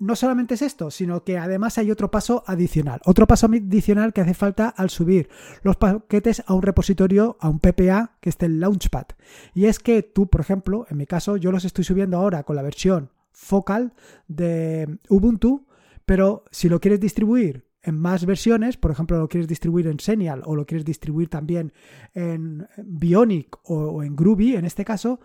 No 0.00 0.16
solamente 0.16 0.54
es 0.54 0.62
esto, 0.62 0.90
sino 0.90 1.22
que 1.22 1.38
además 1.38 1.78
hay 1.78 1.92
otro 1.92 2.10
paso 2.10 2.42
adicional. 2.44 3.00
Otro 3.04 3.28
paso 3.28 3.46
adicional 3.46 4.12
que 4.12 4.22
hace 4.22 4.34
falta 4.34 4.68
al 4.68 4.90
subir 4.90 5.28
los 5.62 5.76
paquetes 5.76 6.42
a 6.44 6.54
un 6.54 6.62
repositorio, 6.62 7.36
a 7.38 7.48
un 7.48 7.60
PPA, 7.60 8.16
que 8.20 8.30
esté 8.30 8.46
el 8.46 8.58
Launchpad. 8.58 9.06
Y 9.54 9.66
es 9.66 9.78
que 9.78 10.02
tú, 10.02 10.26
por 10.26 10.40
ejemplo, 10.40 10.86
en 10.90 10.96
mi 10.96 11.06
caso, 11.06 11.36
yo 11.36 11.52
los 11.52 11.64
estoy 11.64 11.84
subiendo 11.84 12.16
ahora 12.16 12.42
con 12.42 12.56
la 12.56 12.62
versión 12.62 13.12
focal 13.30 13.94
de 14.26 14.98
Ubuntu, 15.08 15.68
pero 16.10 16.42
si 16.50 16.68
lo 16.68 16.80
quieres 16.80 16.98
distribuir 16.98 17.70
en 17.82 17.96
más 17.96 18.26
versiones, 18.26 18.76
por 18.76 18.90
ejemplo, 18.90 19.16
lo 19.16 19.28
quieres 19.28 19.46
distribuir 19.46 19.86
en 19.86 20.00
Senial 20.00 20.42
o 20.44 20.56
lo 20.56 20.66
quieres 20.66 20.84
distribuir 20.84 21.28
también 21.28 21.72
en 22.14 22.66
Bionic 22.78 23.56
o, 23.62 24.02
en 24.02 24.16
Groovy, 24.16 24.56
en 24.56 24.64
este 24.64 24.84
caso, 24.84 25.20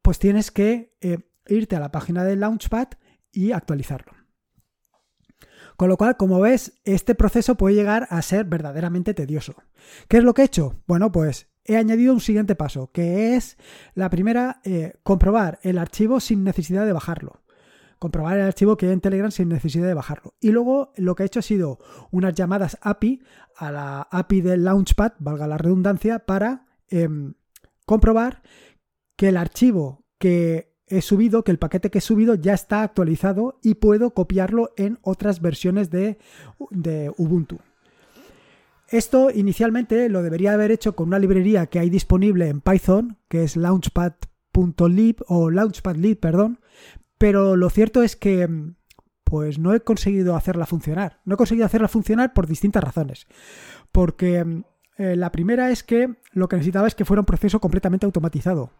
pues 0.00 0.20
tienes 0.20 0.52
que 0.52 0.94
eh, 1.00 1.18
irte 1.48 1.74
a 1.74 1.80
la 1.80 1.90
página 1.90 2.22
del 2.22 2.38
Launchpad 2.38 2.86
y 3.32 3.50
actualizarlo. 3.50 4.12
Con 5.76 5.88
lo 5.88 5.96
cual, 5.96 6.16
como 6.16 6.38
ves, 6.38 6.80
este 6.84 7.16
proceso 7.16 7.56
puede 7.56 7.74
llegar 7.74 8.06
a 8.08 8.22
ser 8.22 8.44
verdaderamente 8.44 9.14
tedioso. 9.14 9.56
¿Qué 10.06 10.18
es 10.18 10.22
lo 10.22 10.34
que 10.34 10.42
he 10.42 10.44
hecho? 10.44 10.80
Bueno, 10.86 11.10
pues 11.10 11.48
he 11.64 11.76
añadido 11.76 12.12
un 12.14 12.20
siguiente 12.20 12.54
paso, 12.54 12.92
que 12.92 13.34
es 13.34 13.58
la 13.94 14.08
primera, 14.08 14.60
eh, 14.62 14.92
comprobar 15.02 15.58
el 15.64 15.78
archivo 15.78 16.20
sin 16.20 16.44
necesidad 16.44 16.86
de 16.86 16.92
bajarlo. 16.92 17.42
Comprobar 17.98 18.38
el 18.38 18.44
archivo 18.44 18.76
que 18.76 18.86
hay 18.86 18.92
en 18.92 19.00
Telegram 19.00 19.30
sin 19.30 19.48
necesidad 19.48 19.86
de 19.86 19.94
bajarlo. 19.94 20.34
Y 20.40 20.50
luego 20.50 20.92
lo 20.96 21.14
que 21.14 21.22
he 21.22 21.26
hecho 21.26 21.40
ha 21.40 21.42
sido 21.42 21.78
unas 22.10 22.34
llamadas 22.34 22.78
API 22.80 23.22
a 23.56 23.72
la 23.72 24.08
API 24.10 24.40
del 24.40 24.64
Launchpad, 24.64 25.12
valga 25.18 25.46
la 25.46 25.58
redundancia, 25.58 26.20
para 26.20 26.66
em, 26.88 27.34
comprobar 27.84 28.42
que 29.16 29.28
el 29.28 29.36
archivo 29.36 30.04
que 30.18 30.76
he 30.86 31.02
subido, 31.02 31.44
que 31.44 31.50
el 31.50 31.58
paquete 31.58 31.90
que 31.90 31.98
he 31.98 32.02
subido 32.02 32.34
ya 32.34 32.54
está 32.54 32.82
actualizado 32.82 33.58
y 33.62 33.74
puedo 33.74 34.14
copiarlo 34.14 34.72
en 34.76 34.98
otras 35.02 35.40
versiones 35.40 35.90
de, 35.90 36.18
de 36.70 37.12
Ubuntu. 37.16 37.58
Esto 38.88 39.30
inicialmente 39.30 40.08
lo 40.08 40.22
debería 40.22 40.54
haber 40.54 40.70
hecho 40.70 40.96
con 40.96 41.08
una 41.08 41.18
librería 41.18 41.66
que 41.66 41.78
hay 41.78 41.90
disponible 41.90 42.48
en 42.48 42.62
Python, 42.62 43.18
que 43.28 43.44
es 43.44 43.56
launchpad.lib 43.56 45.16
o 45.26 45.50
launchpadlib, 45.50 46.18
perdón, 46.18 46.60
pero 47.18 47.56
lo 47.56 47.70
cierto 47.70 48.02
es 48.02 48.16
que 48.16 48.48
pues 49.24 49.58
no 49.58 49.74
he 49.74 49.80
conseguido 49.80 50.36
hacerla 50.36 50.66
funcionar. 50.66 51.20
No 51.24 51.34
he 51.34 51.36
conseguido 51.36 51.66
hacerla 51.66 51.88
funcionar 51.88 52.32
por 52.32 52.46
distintas 52.46 52.82
razones. 52.82 53.26
Porque 53.92 54.64
eh, 54.96 55.14
la 55.14 55.30
primera 55.30 55.70
es 55.70 55.84
que 55.84 56.14
lo 56.32 56.48
que 56.48 56.56
necesitaba 56.56 56.88
es 56.88 56.94
que 56.94 57.04
fuera 57.04 57.20
un 57.20 57.26
proceso 57.26 57.60
completamente 57.60 58.06
automatizado. 58.06 58.72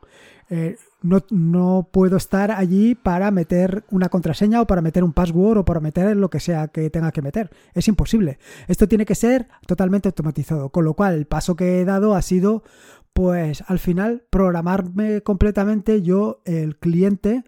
Eh, 0.50 0.76
no, 1.02 1.88
puedo 1.92 2.16
estar 2.16 2.50
allí 2.50 2.94
para 2.94 3.30
meter 3.30 3.84
una 3.90 4.08
contraseña 4.08 4.60
o 4.60 4.66
para 4.66 4.82
meter 4.82 5.04
un 5.04 5.12
password 5.12 5.58
o 5.58 5.64
para 5.64 5.80
meter 5.80 6.16
lo 6.16 6.30
que 6.30 6.40
sea 6.40 6.68
que 6.68 6.90
tenga 6.90 7.12
que 7.12 7.22
meter. 7.22 7.50
Es 7.74 7.86
imposible. 7.86 8.38
Esto 8.66 8.88
tiene 8.88 9.06
que 9.06 9.14
ser 9.14 9.48
totalmente 9.66 10.08
automatizado. 10.08 10.70
Con 10.70 10.84
lo 10.84 10.94
cual, 10.94 11.14
el 11.14 11.26
paso 11.26 11.54
que 11.54 11.80
he 11.80 11.84
dado 11.84 12.16
ha 12.16 12.22
sido, 12.22 12.64
pues 13.12 13.62
al 13.68 13.78
final, 13.78 14.24
programarme 14.30 15.20
completamente 15.22 16.02
yo, 16.02 16.40
el 16.46 16.78
cliente, 16.78 17.44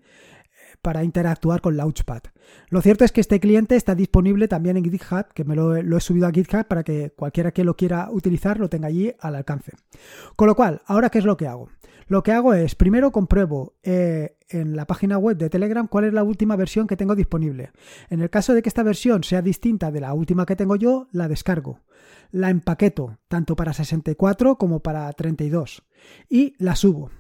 para 0.83 1.05
interactuar 1.05 1.61
con 1.61 1.77
Launchpad. 1.77 2.23
Lo 2.69 2.81
cierto 2.81 3.05
es 3.05 3.13
que 3.13 3.21
este 3.21 3.41
cliente 3.41 3.77
está 3.77 3.95
disponible 3.95 4.49
también 4.49 4.77
en 4.77 4.85
GitHub, 4.85 5.27
que 5.35 5.45
me 5.45 5.55
lo, 5.55 5.77
he 5.77 6.01
subido 6.01 6.27
a 6.27 6.33
GitHub 6.33 6.67
para 6.67 6.83
que 6.83 7.11
cualquiera 7.11 7.53
que 7.53 7.65
lo 7.65 7.77
quiera 7.77 8.09
utilizar 8.11 8.59
lo 8.59 8.69
tenga 8.69 8.89
allí 8.89 9.13
al 9.21 9.35
alcance. 9.35 9.73
Con 10.37 10.49
lo 10.49 10.55
cual, 10.55 10.83
ahora, 10.87 11.11
¿qué 11.11 11.19
es 11.19 11.25
lo 11.25 11.37
que 11.37 11.47
hago? 11.47 11.69
Lo 12.07 12.25
que 12.25 12.33
hago 12.33 12.55
es, 12.55 12.75
primero 12.75 13.13
compruebo 13.13 13.75
eh, 13.85 14.37
en 14.49 14.75
la 14.75 14.85
página 14.85 15.17
web 15.17 15.37
de 15.37 15.49
Telegram 15.49 15.87
cuál 15.87 16.07
es 16.07 16.13
la 16.13 16.25
última 16.25 16.57
versión 16.57 16.89
que 16.89 16.97
tengo 16.97 17.15
disponible. 17.15 17.71
En 18.09 18.21
el 18.21 18.31
caso 18.31 18.53
de 18.53 18.63
que 18.63 18.69
esta 18.69 18.83
versión 18.83 19.23
sea 19.23 19.43
distinta 19.43 19.93
de 19.93 20.01
la 20.01 20.13
última 20.13 20.45
que 20.45 20.57
tengo 20.57 20.75
yo, 20.75 21.07
la 21.13 21.29
descargo. 21.29 21.83
La 22.33 22.51
empaqueto, 22.51 23.19
tanto 23.29 23.55
para 23.55 23.73
64 23.73 24.57
como 24.57 24.81
para 24.81 25.13
32. 25.13 25.85
Y 26.29 26.55
la 26.59 26.75
subo. 26.75 27.11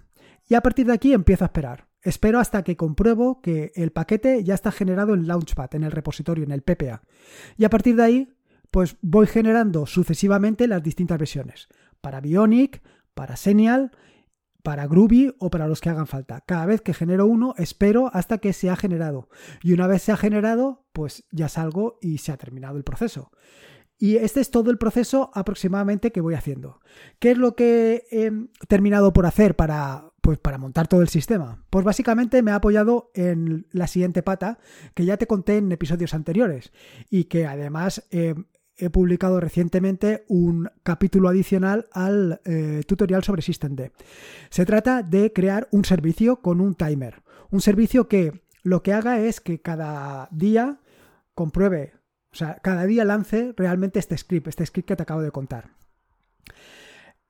Y 0.48 0.54
a 0.54 0.60
partir 0.60 0.86
de 0.86 0.94
aquí 0.94 1.12
empiezo 1.12 1.44
a 1.44 1.46
esperar. 1.46 1.89
Espero 2.02 2.38
hasta 2.38 2.62
que 2.62 2.76
compruebo 2.76 3.40
que 3.42 3.73
el 3.75 3.92
paquete 3.92 4.42
ya 4.42 4.54
está 4.54 4.73
generado 4.73 5.14
en 5.14 5.26
Launchpad, 5.26 5.75
en 5.75 5.85
el 5.85 5.92
repositorio, 5.92 6.45
en 6.45 6.52
el 6.52 6.62
PPA. 6.62 7.02
Y 7.57 7.64
a 7.64 7.71
partir 7.71 7.97
de 7.97 8.02
ahí, 8.02 8.33
pues 8.71 8.97
voy 9.02 9.26
generando 9.26 9.87
sucesivamente 9.87 10.66
las 10.66 10.83
distintas 10.83 11.19
versiones. 11.19 11.69
Para 12.00 12.21
Bionic, 12.21 12.83
para 13.14 13.37
Senial, 13.37 13.90
para 14.62 14.87
Groovy 14.87 15.35
o 15.38 15.50
para 15.50 15.66
los 15.66 15.80
que 15.80 15.90
hagan 15.90 16.07
falta. 16.07 16.40
Cada 16.42 16.66
vez 16.66 16.80
que 16.80 16.95
genero 16.95 17.26
uno, 17.26 17.54
espero 17.59 18.11
hasta 18.12 18.38
que 18.38 18.52
se 18.52 18.71
ha 18.71 18.76
generado. 18.76 19.28
Y 19.62 19.73
una 19.73 19.87
vez 19.87 20.02
se 20.02 20.12
ha 20.12 20.16
generado, 20.16 20.87
pues 20.92 21.25
ya 21.30 21.49
salgo 21.49 21.99
y 22.00 22.19
se 22.19 22.33
ha 22.33 22.37
terminado 22.37 22.76
el 22.76 22.85
proceso. 22.85 23.30
Y 23.99 24.16
este 24.16 24.40
es 24.40 24.50
todo 24.50 24.71
el 24.71 24.78
proceso 24.78 25.30
aproximadamente 25.35 26.11
que 26.11 26.23
voy 26.23 26.35
haciendo. 26.35 26.80
¿Qué 27.19 27.33
es 27.33 27.38
lo 27.38 27.54
que 27.54 28.07
he 28.11 28.33
terminado 28.66 29.12
por 29.12 29.26
hacer 29.26 29.57
para, 29.57 30.09
pues 30.20 30.38
para 30.38 30.58
montar 30.58 30.88
todo 30.88 31.02
el 31.02 31.08
sistema? 31.08 31.64
Pues 31.70 31.84
básicamente 31.84 32.42
me 32.42 32.50
ha 32.50 32.56
apoyado 32.56 33.10
en 33.14 33.66
la 33.72 33.86
siguiente 33.86 34.22
pata 34.22 34.58
que 34.94 35.04
ya 35.04 35.16
te 35.16 35.26
conté 35.26 35.58
en 35.58 35.72
episodios 35.72 36.14
anteriores 36.14 36.72
y 37.10 37.24
que 37.24 37.46
además 37.46 38.06
eh, 38.10 38.34
he 38.76 38.90
publicado 38.90 39.40
recientemente 39.40 40.24
un 40.28 40.70
capítulo 40.82 41.28
adicional 41.28 41.86
al 41.92 42.40
eh, 42.44 42.82
tutorial 42.86 43.22
sobre 43.22 43.42
SystemD. 43.42 43.90
Se 44.48 44.64
trata 44.64 45.02
de 45.02 45.32
crear 45.32 45.68
un 45.70 45.84
servicio 45.84 46.40
con 46.40 46.60
un 46.60 46.74
timer. 46.74 47.22
Un 47.50 47.60
servicio 47.60 48.08
que 48.08 48.42
lo 48.62 48.82
que 48.82 48.92
haga 48.92 49.20
es 49.20 49.40
que 49.40 49.60
cada 49.60 50.28
día 50.30 50.80
compruebe, 51.34 51.94
o 52.32 52.36
sea, 52.36 52.56
cada 52.62 52.84
día 52.84 53.04
lance 53.04 53.54
realmente 53.56 53.98
este 53.98 54.16
script, 54.16 54.48
este 54.48 54.66
script 54.66 54.88
que 54.88 54.96
te 54.96 55.02
acabo 55.02 55.22
de 55.22 55.30
contar. 55.30 55.79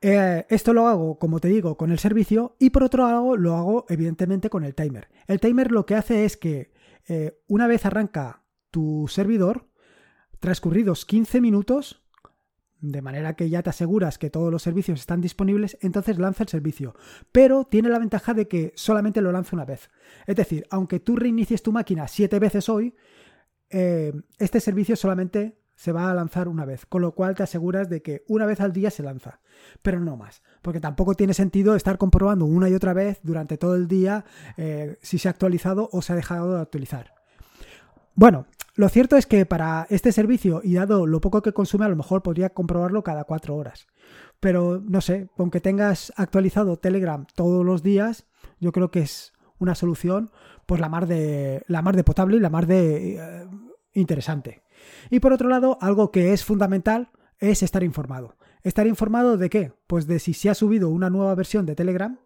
Eh, 0.02 0.46
esto 0.48 0.72
lo 0.72 0.86
hago, 0.88 1.18
como 1.18 1.40
te 1.40 1.48
digo, 1.48 1.76
con 1.76 1.90
el 1.90 1.98
servicio 1.98 2.56
y 2.58 2.70
por 2.70 2.84
otro 2.84 3.04
lado 3.04 3.36
lo 3.36 3.56
hago 3.56 3.86
evidentemente 3.88 4.48
con 4.48 4.64
el 4.64 4.74
timer. 4.74 5.08
El 5.26 5.40
timer 5.40 5.70
lo 5.70 5.84
que 5.84 5.94
hace 5.94 6.24
es 6.24 6.36
que 6.36 6.72
eh, 7.06 7.38
una 7.48 7.66
vez 7.66 7.84
arranca 7.84 8.42
tu 8.70 9.06
servidor, 9.08 9.68
transcurridos 10.38 11.04
15 11.04 11.40
minutos, 11.40 12.02
de 12.80 13.02
manera 13.02 13.36
que 13.36 13.50
ya 13.50 13.62
te 13.62 13.70
aseguras 13.70 14.16
que 14.16 14.30
todos 14.30 14.50
los 14.50 14.62
servicios 14.62 15.00
están 15.00 15.20
disponibles, 15.20 15.76
entonces 15.82 16.18
lanza 16.18 16.44
el 16.44 16.48
servicio. 16.48 16.94
Pero 17.30 17.64
tiene 17.64 17.90
la 17.90 17.98
ventaja 17.98 18.32
de 18.32 18.48
que 18.48 18.72
solamente 18.76 19.20
lo 19.20 19.32
lanza 19.32 19.54
una 19.54 19.66
vez. 19.66 19.90
Es 20.26 20.36
decir, 20.36 20.66
aunque 20.70 20.98
tú 20.98 21.16
reinicies 21.16 21.62
tu 21.62 21.72
máquina 21.72 22.08
siete 22.08 22.38
veces 22.38 22.70
hoy, 22.70 22.94
eh, 23.68 24.14
este 24.38 24.60
servicio 24.60 24.96
solamente 24.96 25.59
se 25.80 25.92
va 25.92 26.10
a 26.10 26.14
lanzar 26.14 26.46
una 26.46 26.66
vez, 26.66 26.84
con 26.84 27.00
lo 27.00 27.12
cual 27.12 27.34
te 27.34 27.42
aseguras 27.42 27.88
de 27.88 28.02
que 28.02 28.22
una 28.28 28.44
vez 28.44 28.60
al 28.60 28.74
día 28.74 28.90
se 28.90 29.02
lanza, 29.02 29.40
pero 29.80 29.98
no 29.98 30.14
más, 30.14 30.42
porque 30.60 30.78
tampoco 30.78 31.14
tiene 31.14 31.32
sentido 31.32 31.74
estar 31.74 31.96
comprobando 31.96 32.44
una 32.44 32.68
y 32.68 32.74
otra 32.74 32.92
vez 32.92 33.18
durante 33.22 33.56
todo 33.56 33.76
el 33.76 33.88
día 33.88 34.26
eh, 34.58 34.98
si 35.00 35.16
se 35.16 35.28
ha 35.28 35.30
actualizado 35.30 35.88
o 35.90 36.02
se 36.02 36.12
ha 36.12 36.16
dejado 36.16 36.54
de 36.54 36.60
actualizar. 36.60 37.14
Bueno, 38.14 38.44
lo 38.74 38.90
cierto 38.90 39.16
es 39.16 39.24
que 39.24 39.46
para 39.46 39.86
este 39.88 40.12
servicio, 40.12 40.60
y 40.62 40.74
dado 40.74 41.06
lo 41.06 41.22
poco 41.22 41.40
que 41.40 41.54
consume, 41.54 41.86
a 41.86 41.88
lo 41.88 41.96
mejor 41.96 42.22
podría 42.22 42.50
comprobarlo 42.50 43.02
cada 43.02 43.24
cuatro 43.24 43.56
horas. 43.56 43.86
Pero 44.38 44.82
no 44.84 45.00
sé, 45.00 45.30
aunque 45.38 45.62
tengas 45.62 46.12
actualizado 46.14 46.76
Telegram 46.76 47.24
todos 47.34 47.64
los 47.64 47.82
días, 47.82 48.26
yo 48.58 48.72
creo 48.72 48.90
que 48.90 49.00
es 49.00 49.32
una 49.58 49.74
solución, 49.74 50.30
pues 50.66 50.78
la 50.78 50.90
mar 50.90 51.06
de, 51.06 51.62
la 51.68 51.80
mar 51.80 51.96
de 51.96 52.04
potable 52.04 52.36
y 52.36 52.40
la 52.40 52.50
mar 52.50 52.66
de 52.66 53.16
eh, 53.16 53.46
interesante. 53.94 54.62
Y 55.10 55.20
por 55.20 55.32
otro 55.32 55.48
lado, 55.48 55.78
algo 55.80 56.10
que 56.10 56.32
es 56.32 56.44
fundamental 56.44 57.10
es 57.38 57.62
estar 57.62 57.82
informado. 57.82 58.36
¿Estar 58.62 58.86
informado 58.86 59.36
de 59.36 59.50
qué? 59.50 59.72
Pues 59.86 60.06
de 60.06 60.18
si 60.18 60.34
se 60.34 60.50
ha 60.50 60.54
subido 60.54 60.90
una 60.90 61.10
nueva 61.10 61.34
versión 61.34 61.64
de 61.66 61.74
Telegram 61.74 62.18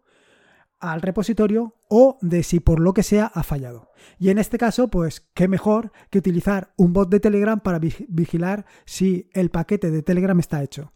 al 0.79 1.01
repositorio 1.01 1.75
o 1.89 2.17
de 2.21 2.43
si 2.43 2.59
por 2.59 2.79
lo 2.79 2.93
que 2.93 3.03
sea 3.03 3.31
ha 3.33 3.43
fallado. 3.43 3.91
Y 4.19 4.29
en 4.29 4.37
este 4.37 4.57
caso, 4.57 4.89
pues 4.89 5.27
qué 5.33 5.47
mejor 5.47 5.91
que 6.09 6.19
utilizar 6.19 6.73
un 6.75 6.93
bot 6.93 7.09
de 7.09 7.19
Telegram 7.19 7.59
para 7.59 7.79
vigilar 7.79 8.65
si 8.85 9.29
el 9.33 9.49
paquete 9.49 9.91
de 9.91 10.03
Telegram 10.03 10.37
está 10.39 10.61
hecho. 10.61 10.93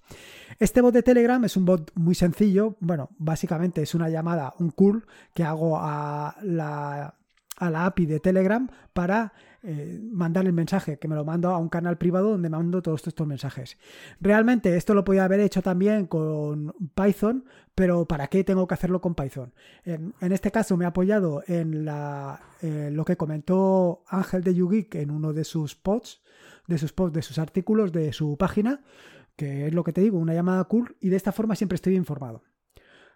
Este 0.59 0.81
bot 0.81 0.93
de 0.93 1.03
Telegram 1.03 1.43
es 1.45 1.55
un 1.55 1.65
bot 1.65 1.91
muy 1.95 2.15
sencillo, 2.15 2.75
bueno, 2.81 3.09
básicamente 3.17 3.81
es 3.81 3.95
una 3.95 4.09
llamada, 4.09 4.53
un 4.59 4.71
curl 4.71 5.05
que 5.33 5.43
hago 5.43 5.77
a 5.79 6.35
la, 6.43 7.15
a 7.55 7.69
la 7.69 7.85
API 7.85 8.05
de 8.05 8.19
Telegram 8.19 8.69
para 8.93 9.33
eh, 9.61 9.99
mandar 10.01 10.45
el 10.45 10.53
mensaje, 10.53 10.99
que 10.99 11.07
me 11.09 11.15
lo 11.15 11.25
mando 11.25 11.49
a 11.49 11.57
un 11.57 11.67
canal 11.67 11.97
privado 11.97 12.31
donde 12.31 12.49
mando 12.49 12.81
todos 12.81 13.05
estos 13.05 13.27
mensajes. 13.27 13.77
Realmente 14.21 14.77
esto 14.77 14.93
lo 14.93 15.03
podía 15.03 15.25
haber 15.25 15.41
hecho 15.41 15.61
también 15.61 16.05
con 16.05 16.73
Python, 16.95 17.43
pero 17.75 18.05
¿para 18.05 18.27
qué 18.27 18.45
tengo 18.45 18.67
que 18.67 18.73
hacerlo 18.75 19.01
con 19.01 19.15
Python? 19.15 19.53
En, 19.83 20.13
este 20.31 20.51
caso 20.51 20.77
me 20.77 20.85
he 20.85 20.87
apoyado 20.87 21.43
en 21.47 21.83
la, 21.83 22.41
eh, 22.61 22.89
lo 22.91 23.03
que 23.03 23.17
comentó 23.17 24.03
Ángel 24.07 24.43
de 24.43 24.55
YouGeek 24.55 24.95
en 24.95 25.11
uno 25.11 25.33
de 25.33 25.43
sus 25.43 25.75
posts, 25.75 26.21
de 26.67 26.77
sus 26.77 26.93
posts, 26.93 27.15
de 27.15 27.21
sus 27.21 27.37
artículos, 27.37 27.91
de 27.91 28.13
su 28.13 28.37
página, 28.37 28.81
que 29.35 29.67
es 29.67 29.73
lo 29.73 29.83
que 29.83 29.93
te 29.93 30.01
digo, 30.01 30.19
una 30.19 30.33
llamada 30.33 30.63
cool, 30.65 30.95
y 31.01 31.09
de 31.09 31.17
esta 31.17 31.31
forma 31.31 31.55
siempre 31.55 31.75
estoy 31.75 31.95
informado. 31.95 32.43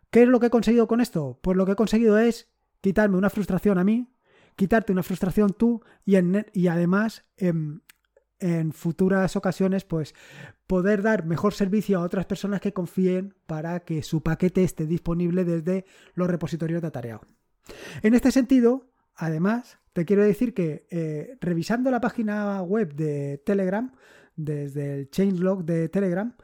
¿Qué 0.10 0.24
es 0.24 0.28
lo 0.28 0.40
que 0.40 0.48
he 0.48 0.52
conseguido 0.52 0.88
con 0.88 1.02
esto? 1.02 1.40
Pues 1.42 1.58
lo 1.58 1.66
que 1.66 1.72
he 1.72 1.76
conseguido 1.76 2.18
es 2.18 2.52
quitarme 2.82 3.18
una 3.18 3.30
frustración 3.30 3.78
a 3.78 3.84
mí, 3.84 4.13
quitarte 4.56 4.92
una 4.92 5.04
frustración 5.04 5.54
tú 5.54 5.82
y, 6.06 6.16
en, 6.16 6.46
y 6.54 6.68
además 6.68 7.26
en, 7.38 7.82
futuras 8.74 9.38
ocasiones 9.38 9.86
pues 9.86 10.14
poder 10.68 11.02
dar 11.02 11.26
mejor 11.26 11.54
servicio 11.54 11.98
a 11.98 12.04
otras 12.04 12.26
personas 12.26 12.60
que 12.60 12.74
confíen 12.74 13.36
para 13.46 13.80
que 13.82 14.04
su 14.04 14.22
paquete 14.22 14.64
esté 14.64 14.86
disponible 14.86 15.46
desde 15.46 15.86
los 16.14 16.28
repositorios 16.30 16.82
de 16.82 16.90
Atareado. 16.90 17.22
En 18.02 18.14
este 18.14 18.32
sentido, 18.32 18.90
además, 19.16 19.80
te 19.94 20.04
quiero 20.04 20.24
decir 20.24 20.54
que 20.54 20.86
eh, 20.90 21.38
revisando 21.40 21.90
la 21.90 22.02
página 22.02 22.62
web 22.62 22.94
de 22.96 23.38
Telegram, 23.46 23.94
desde 24.36 25.00
el 25.00 25.10
changelog 25.10 25.64
de 25.64 25.88
Telegram, 25.88 26.36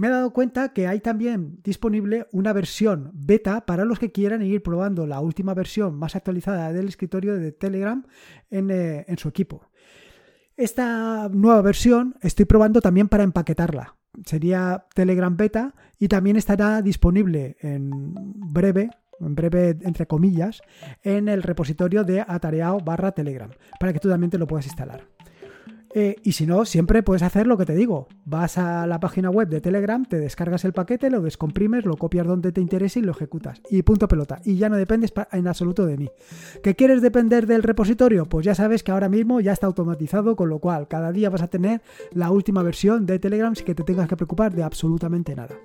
me 0.00 0.06
he 0.06 0.10
dado 0.10 0.32
cuenta 0.32 0.72
que 0.72 0.86
hay 0.86 1.00
también 1.00 1.60
disponible 1.62 2.26
una 2.32 2.54
versión 2.54 3.10
beta 3.12 3.66
para 3.66 3.84
los 3.84 3.98
que 3.98 4.10
quieran 4.10 4.40
ir 4.40 4.62
probando 4.62 5.06
la 5.06 5.20
última 5.20 5.52
versión 5.52 5.94
más 5.94 6.16
actualizada 6.16 6.72
del 6.72 6.88
escritorio 6.88 7.34
de 7.34 7.52
Telegram 7.52 8.06
en, 8.48 8.70
eh, 8.70 9.04
su 9.18 9.28
equipo. 9.28 9.68
Esta 10.56 11.28
nueva 11.28 11.60
versión 11.60 12.14
estoy 12.22 12.46
probando 12.46 12.80
también 12.80 13.08
para 13.08 13.24
empaquetarla. 13.24 13.96
sería 14.24 14.86
Telegram 14.94 15.36
Beta 15.36 15.74
y 15.98 16.08
también 16.08 16.36
estará 16.36 16.80
disponible 16.80 17.58
en 17.60 18.14
breve 18.14 18.88
en 19.20 19.34
breve 19.34 19.76
entre 19.82 20.06
comillas, 20.06 20.62
en 21.02 21.28
el 21.28 21.42
repositorio 21.42 22.04
de 22.04 22.24
atareado 22.26 22.80
barra 22.80 23.12
Telegram, 23.12 23.50
para 23.78 23.92
que 23.92 23.98
tú 23.98 24.08
también 24.08 24.30
te 24.30 24.38
lo 24.38 24.46
puedas 24.46 24.64
instalar. 24.64 25.09
Eh, 25.92 26.16
y 26.22 26.32
si 26.32 26.46
no, 26.46 26.64
siempre 26.64 27.02
puedes 27.02 27.22
hacer 27.22 27.46
lo 27.46 27.56
que 27.56 27.66
te 27.66 27.74
digo. 27.74 28.08
Vas 28.24 28.58
a 28.58 28.86
la 28.86 29.00
página 29.00 29.30
web 29.30 29.48
de 29.48 29.60
Telegram, 29.60 30.04
te 30.04 30.18
descargas 30.18 30.64
el 30.64 30.72
paquete, 30.72 31.10
lo 31.10 31.20
descomprimes, 31.20 31.84
lo 31.84 31.96
copias 31.96 32.26
donde 32.26 32.52
te 32.52 32.60
interese 32.60 33.00
y 33.00 33.02
lo 33.02 33.12
ejecutas. 33.12 33.60
Y 33.70 33.82
punto 33.82 34.06
pelota. 34.06 34.40
Y 34.44 34.56
ya 34.56 34.68
no 34.68 34.76
dependes 34.76 35.12
en 35.32 35.48
absoluto 35.48 35.86
de 35.86 35.96
mí. 35.96 36.08
¿Que 36.62 36.76
quieres 36.76 37.02
depender 37.02 37.46
del 37.46 37.62
repositorio? 37.62 38.26
Pues 38.26 38.46
ya 38.46 38.54
sabes 38.54 38.82
que 38.82 38.92
ahora 38.92 39.08
mismo 39.08 39.40
ya 39.40 39.52
está 39.52 39.66
automatizado, 39.66 40.36
con 40.36 40.48
lo 40.48 40.60
cual 40.60 40.86
cada 40.86 41.12
día 41.12 41.30
vas 41.30 41.42
a 41.42 41.48
tener 41.48 41.82
la 42.12 42.30
última 42.30 42.62
versión 42.62 43.06
de 43.06 43.18
Telegram 43.18 43.54
sin 43.54 43.66
que 43.66 43.74
te 43.74 43.82
tengas 43.82 44.08
que 44.08 44.16
preocupar 44.16 44.54
de 44.54 44.62
absolutamente 44.62 45.34
nada. 45.34 45.56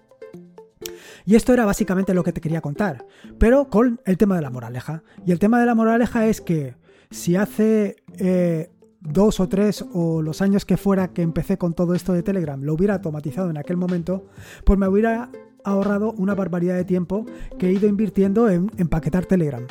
Y 1.26 1.36
esto 1.36 1.54
era 1.54 1.66
básicamente 1.66 2.14
lo 2.14 2.24
que 2.24 2.34
te 2.34 2.42
quería 2.42 2.62
contar, 2.62 3.06
pero 3.40 3.70
con 3.70 4.00
el 4.06 4.18
tema 4.18 4.36
de 4.36 4.42
la 4.42 4.52
moraleja. 4.52 5.04
Y 5.26 5.32
el 5.32 5.40
tema 5.40 5.60
de 5.60 5.66
la 5.66 5.74
moraleja 5.74 6.28
es 6.28 6.42
que 6.42 6.76
si 7.10 7.36
hace 7.36 7.96
eh, 8.20 8.70
dos 9.08 9.40
o 9.40 9.48
tres 9.48 9.86
o 9.94 10.22
los 10.22 10.42
años 10.42 10.66
que 10.66 10.78
fuera 10.78 11.10
que 11.10 11.22
empecé 11.22 11.58
con 11.58 11.74
todo 11.74 11.94
esto 11.94 12.14
de 12.14 12.24
Telegram 12.24 12.62
lo 12.62 12.74
hubiera 12.74 12.96
automatizado 12.96 13.50
en 13.50 13.58
aquel 13.58 13.78
momento, 13.78 14.26
pues 14.64 14.80
me 14.80 14.88
hubiera 14.88 15.30
ahorrado 15.64 16.14
una 16.14 16.36
barbaridad 16.36 16.76
de 16.76 16.86
tiempo 16.86 17.26
que 17.58 17.70
he 17.70 17.74
ido 17.74 17.88
invirtiendo 17.88 18.50
en 18.50 18.72
empaquetar 18.78 19.26
Telegram. 19.26 19.66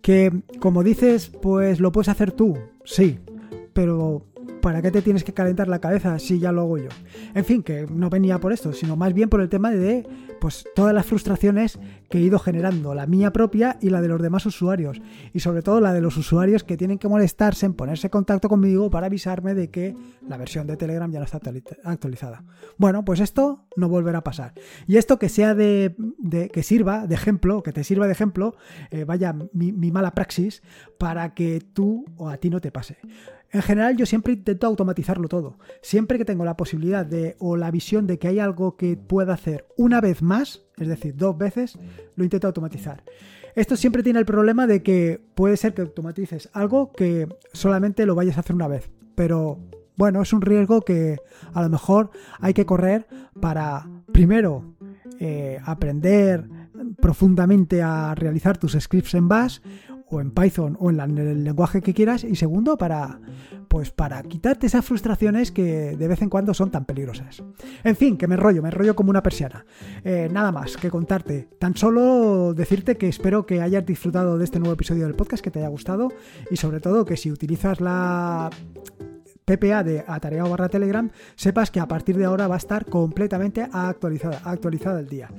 Que 0.00 0.42
como 0.58 0.82
dices, 0.82 1.30
pues 1.40 1.78
lo 1.78 1.92
puedes 1.92 2.08
hacer 2.08 2.32
tú, 2.32 2.58
sí, 2.84 3.20
pero 3.72 4.24
¿para 4.62 4.80
qué 4.80 4.90
te 4.90 5.02
tienes 5.02 5.24
que 5.24 5.34
calentar 5.34 5.68
la 5.68 5.80
cabeza 5.80 6.18
si 6.18 6.38
ya 6.38 6.52
lo 6.52 6.62
hago 6.62 6.78
yo? 6.78 6.88
En 7.34 7.44
fin, 7.44 7.62
que 7.62 7.86
no 7.90 8.08
venía 8.08 8.38
por 8.38 8.52
esto, 8.52 8.72
sino 8.72 8.96
más 8.96 9.12
bien 9.12 9.28
por 9.28 9.42
el 9.42 9.50
tema 9.50 9.70
de 9.70 10.06
pues 10.40 10.64
todas 10.74 10.94
las 10.94 11.06
frustraciones 11.06 11.78
que 12.08 12.18
he 12.18 12.20
ido 12.20 12.38
generando, 12.38 12.94
la 12.94 13.06
mía 13.06 13.32
propia 13.32 13.76
y 13.80 13.90
la 13.90 14.00
de 14.00 14.08
los 14.08 14.20
demás 14.20 14.44
usuarios, 14.46 15.00
y 15.32 15.40
sobre 15.40 15.62
todo 15.62 15.80
la 15.80 15.92
de 15.92 16.00
los 16.00 16.16
usuarios 16.16 16.64
que 16.64 16.76
tienen 16.76 16.98
que 16.98 17.08
molestarse 17.08 17.66
en 17.66 17.74
ponerse 17.74 18.08
en 18.08 18.10
contacto 18.10 18.48
conmigo 18.48 18.90
para 18.90 19.06
avisarme 19.06 19.54
de 19.54 19.70
que 19.70 19.94
la 20.26 20.36
versión 20.36 20.66
de 20.66 20.76
Telegram 20.76 21.10
ya 21.12 21.18
no 21.18 21.24
está 21.24 21.40
actualizada. 21.84 22.44
Bueno, 22.76 23.04
pues 23.04 23.20
esto 23.20 23.66
no 23.76 23.88
volverá 23.88 24.18
a 24.18 24.24
pasar. 24.24 24.54
Y 24.86 24.96
esto 24.96 25.18
que 25.18 25.28
sea 25.28 25.54
de, 25.54 25.94
que 26.52 26.62
sirva 26.62 27.06
de 27.06 27.14
ejemplo, 27.14 27.62
que 27.62 27.72
te 27.72 27.84
sirva 27.84 28.06
de 28.06 28.12
ejemplo, 28.12 28.56
eh, 28.90 29.04
vaya 29.04 29.34
mi, 29.52 29.72
mi 29.72 29.90
mala 29.92 30.12
praxis, 30.12 30.62
para 30.98 31.34
que 31.34 31.60
tú 31.60 32.04
o 32.16 32.28
a 32.28 32.36
ti 32.36 32.50
no 32.50 32.60
te 32.60 32.70
pase. 32.70 32.98
En 33.52 33.60
general 33.60 33.96
yo 33.96 34.06
siempre 34.06 34.32
intento 34.32 34.66
automatizarlo 34.66 35.28
todo. 35.28 35.58
Siempre 35.82 36.16
que 36.16 36.24
tengo 36.24 36.44
la 36.44 36.56
posibilidad 36.56 37.04
de 37.04 37.36
o 37.38 37.56
la 37.56 37.70
visión 37.70 38.06
de 38.06 38.18
que 38.18 38.28
hay 38.28 38.38
algo 38.38 38.76
que 38.76 38.96
pueda 38.96 39.34
hacer 39.34 39.66
una 39.76 40.00
vez 40.00 40.22
más, 40.22 40.62
es 40.78 40.88
decir, 40.88 41.14
dos 41.16 41.36
veces, 41.36 41.78
lo 42.16 42.24
intento 42.24 42.46
automatizar. 42.46 43.04
Esto 43.54 43.76
siempre 43.76 44.02
tiene 44.02 44.18
el 44.18 44.24
problema 44.24 44.66
de 44.66 44.82
que 44.82 45.20
puede 45.34 45.58
ser 45.58 45.74
que 45.74 45.82
automatices 45.82 46.48
algo 46.54 46.92
que 46.92 47.28
solamente 47.52 48.06
lo 48.06 48.14
vayas 48.14 48.38
a 48.38 48.40
hacer 48.40 48.56
una 48.56 48.68
vez. 48.68 48.90
Pero 49.14 49.58
bueno, 49.96 50.22
es 50.22 50.32
un 50.32 50.40
riesgo 50.40 50.80
que 50.80 51.18
a 51.52 51.62
lo 51.62 51.68
mejor 51.68 52.10
hay 52.40 52.54
que 52.54 52.64
correr 52.64 53.06
para, 53.38 53.86
primero, 54.10 54.74
eh, 55.20 55.60
aprender 55.64 56.48
profundamente 57.00 57.82
a 57.82 58.14
realizar 58.14 58.56
tus 58.56 58.72
scripts 58.72 59.14
en 59.14 59.28
Bash 59.28 59.60
o 60.12 60.20
en 60.20 60.30
Python 60.30 60.76
o 60.78 60.90
en, 60.90 61.00
el 61.18 61.44
lenguaje 61.44 61.80
que 61.80 61.94
quieras 61.94 62.24
y 62.24 62.36
segundo 62.36 62.76
para 62.76 63.20
pues 63.68 63.90
para 63.90 64.22
quitarte 64.22 64.66
esas 64.66 64.84
frustraciones 64.84 65.50
que 65.50 65.96
de 65.96 66.08
vez 66.08 66.20
en 66.20 66.28
cuando 66.28 66.52
son 66.52 66.70
tan 66.70 66.84
peligrosas. 66.84 67.42
En 67.82 67.96
fin, 67.96 68.18
que 68.18 68.26
me 68.26 68.34
enrollo, 68.34 68.60
me 68.60 68.68
enrollo 68.68 68.94
como 68.94 69.08
una 69.08 69.22
persiana. 69.22 69.64
Eh, 70.04 70.28
nada 70.30 70.52
más 70.52 70.76
que 70.76 70.90
contarte, 70.90 71.48
tan 71.58 71.74
solo 71.74 72.52
decirte 72.52 72.98
que 72.98 73.08
espero 73.08 73.46
que 73.46 73.62
hayas 73.62 73.86
disfrutado 73.86 74.36
de 74.36 74.44
este 74.44 74.58
nuevo 74.58 74.74
episodio 74.74 75.06
del 75.06 75.14
podcast, 75.14 75.42
que 75.42 75.50
te 75.50 75.60
haya 75.60 75.68
gustado 75.68 76.08
y 76.50 76.56
sobre 76.56 76.80
todo 76.80 77.06
que 77.06 77.16
si 77.16 77.32
utilizas 77.32 77.80
la 77.80 78.50
PPA 79.46 79.82
de 79.82 80.04
Atareado 80.06 80.50
barra 80.50 80.68
Telegram, 80.68 81.10
sepas 81.34 81.70
que 81.70 81.80
a 81.80 81.88
partir 81.88 82.16
de 82.18 82.26
ahora 82.26 82.48
va 82.48 82.56
a 82.56 82.58
estar 82.58 82.84
completamente 82.84 83.66
actualizada, 83.72 84.40
actualizada 84.44 85.00
el 85.00 85.08
día. 85.08 85.30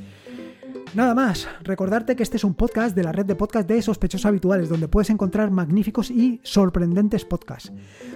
Nada 0.95 1.15
más, 1.15 1.47
recordarte 1.63 2.15
que 2.15 2.21
este 2.21 2.37
es 2.37 2.43
un 2.43 2.53
podcast 2.53 2.95
de 2.95 3.03
la 3.03 3.11
red 3.11 3.25
de 3.25 3.35
podcast 3.35 3.67
de 3.67 3.81
sospechosos 3.81 4.27
habituales, 4.27 4.69
donde 4.69 4.87
puedes 4.87 5.09
encontrar 5.09 5.49
magníficos 5.49 6.11
y 6.11 6.39
sorprendentes 6.43 7.25
podcasts. 7.25 7.73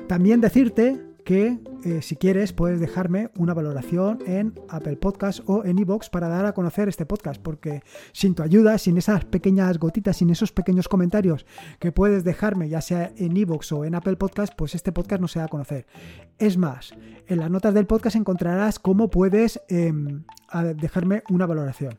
También 0.07 0.41
decirte 0.41 1.01
que 1.25 1.57
eh, 1.83 2.03
si 2.03 2.15
quieres 2.15 2.53
puedes 2.53 2.79
dejarme 2.79 3.31
una 3.35 3.55
valoración 3.55 4.19
en 4.27 4.53
Apple 4.69 4.97
Podcast 4.97 5.39
o 5.47 5.65
en 5.65 5.79
iVoox 5.79 6.11
para 6.11 6.29
dar 6.29 6.45
a 6.45 6.53
conocer 6.53 6.87
este 6.87 7.07
podcast, 7.07 7.41
porque 7.41 7.81
sin 8.11 8.35
tu 8.35 8.43
ayuda, 8.43 8.77
sin 8.77 8.95
esas 8.97 9.25
pequeñas 9.25 9.79
gotitas, 9.79 10.17
sin 10.17 10.29
esos 10.29 10.51
pequeños 10.51 10.87
comentarios 10.87 11.47
que 11.79 11.91
puedes 11.91 12.23
dejarme, 12.23 12.69
ya 12.69 12.81
sea 12.81 13.11
en 13.17 13.35
iVoox 13.35 13.71
o 13.71 13.85
en 13.85 13.95
Apple 13.95 14.17
Podcast, 14.17 14.53
pues 14.55 14.75
este 14.75 14.91
podcast 14.91 15.19
no 15.19 15.27
se 15.27 15.39
da 15.39 15.45
a 15.45 15.49
conocer. 15.49 15.87
Es 16.37 16.57
más, 16.57 16.93
en 17.25 17.39
las 17.39 17.49
notas 17.49 17.73
del 17.73 17.87
podcast 17.87 18.15
encontrarás 18.15 18.77
cómo 18.77 19.09
puedes 19.09 19.59
em, 20.53 20.75
dejarme 20.77 21.23
una 21.29 21.45
valoración. 21.45 21.97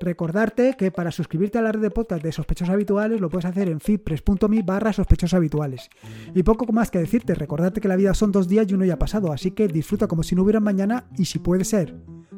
Recordarte 0.00 0.74
que 0.78 0.90
para 0.90 1.10
suscribirte 1.10 1.58
a 1.58 1.62
la 1.62 1.72
red 1.72 1.80
de 1.80 1.90
podcast 1.90 2.22
de 2.22 2.32
sospechosos 2.32 2.72
habituales 2.72 3.20
lo 3.20 3.28
puedes 3.28 3.44
hacer 3.44 3.68
en 3.68 3.80
feedpress.me 3.80 4.62
barra 4.62 4.92
sospechosos 4.92 5.34
habituales. 5.34 5.90
Y 6.34 6.42
poco 6.42 6.70
más 6.72 6.90
que 6.90 6.98
decirte, 6.98 7.34
recordarte 7.34 7.80
que 7.80 7.88
la 7.88 7.96
vida 7.96 8.14
son 8.14 8.32
dos 8.32 8.48
días 8.48 8.66
y 8.68 8.74
uno 8.74 8.84
ya 8.84 8.94
ha 8.94 8.98
pasado, 8.98 9.32
así 9.32 9.50
que 9.50 9.68
disfruta 9.68 10.06
como 10.06 10.22
si 10.22 10.34
no 10.34 10.42
hubiera 10.42 10.60
mañana 10.60 11.04
y 11.16 11.26
si 11.26 11.38
puede 11.38 11.64
ser 11.64 11.94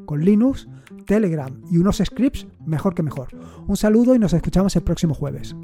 con 0.07 0.25
Linux, 0.25 0.69
Telegram 1.07 1.63
y 1.71 1.79
unos 1.79 1.99
scripts, 1.99 2.47
mejor 2.67 2.95
que 2.95 3.03
mejor. 3.03 3.29
Un 3.67 3.77
saludo 3.77 4.15
y 4.15 4.19
nos 4.19 4.33
escuchamos 4.33 4.75
el 4.75 4.83
próximo 4.83 5.15
jueves. 5.15 5.55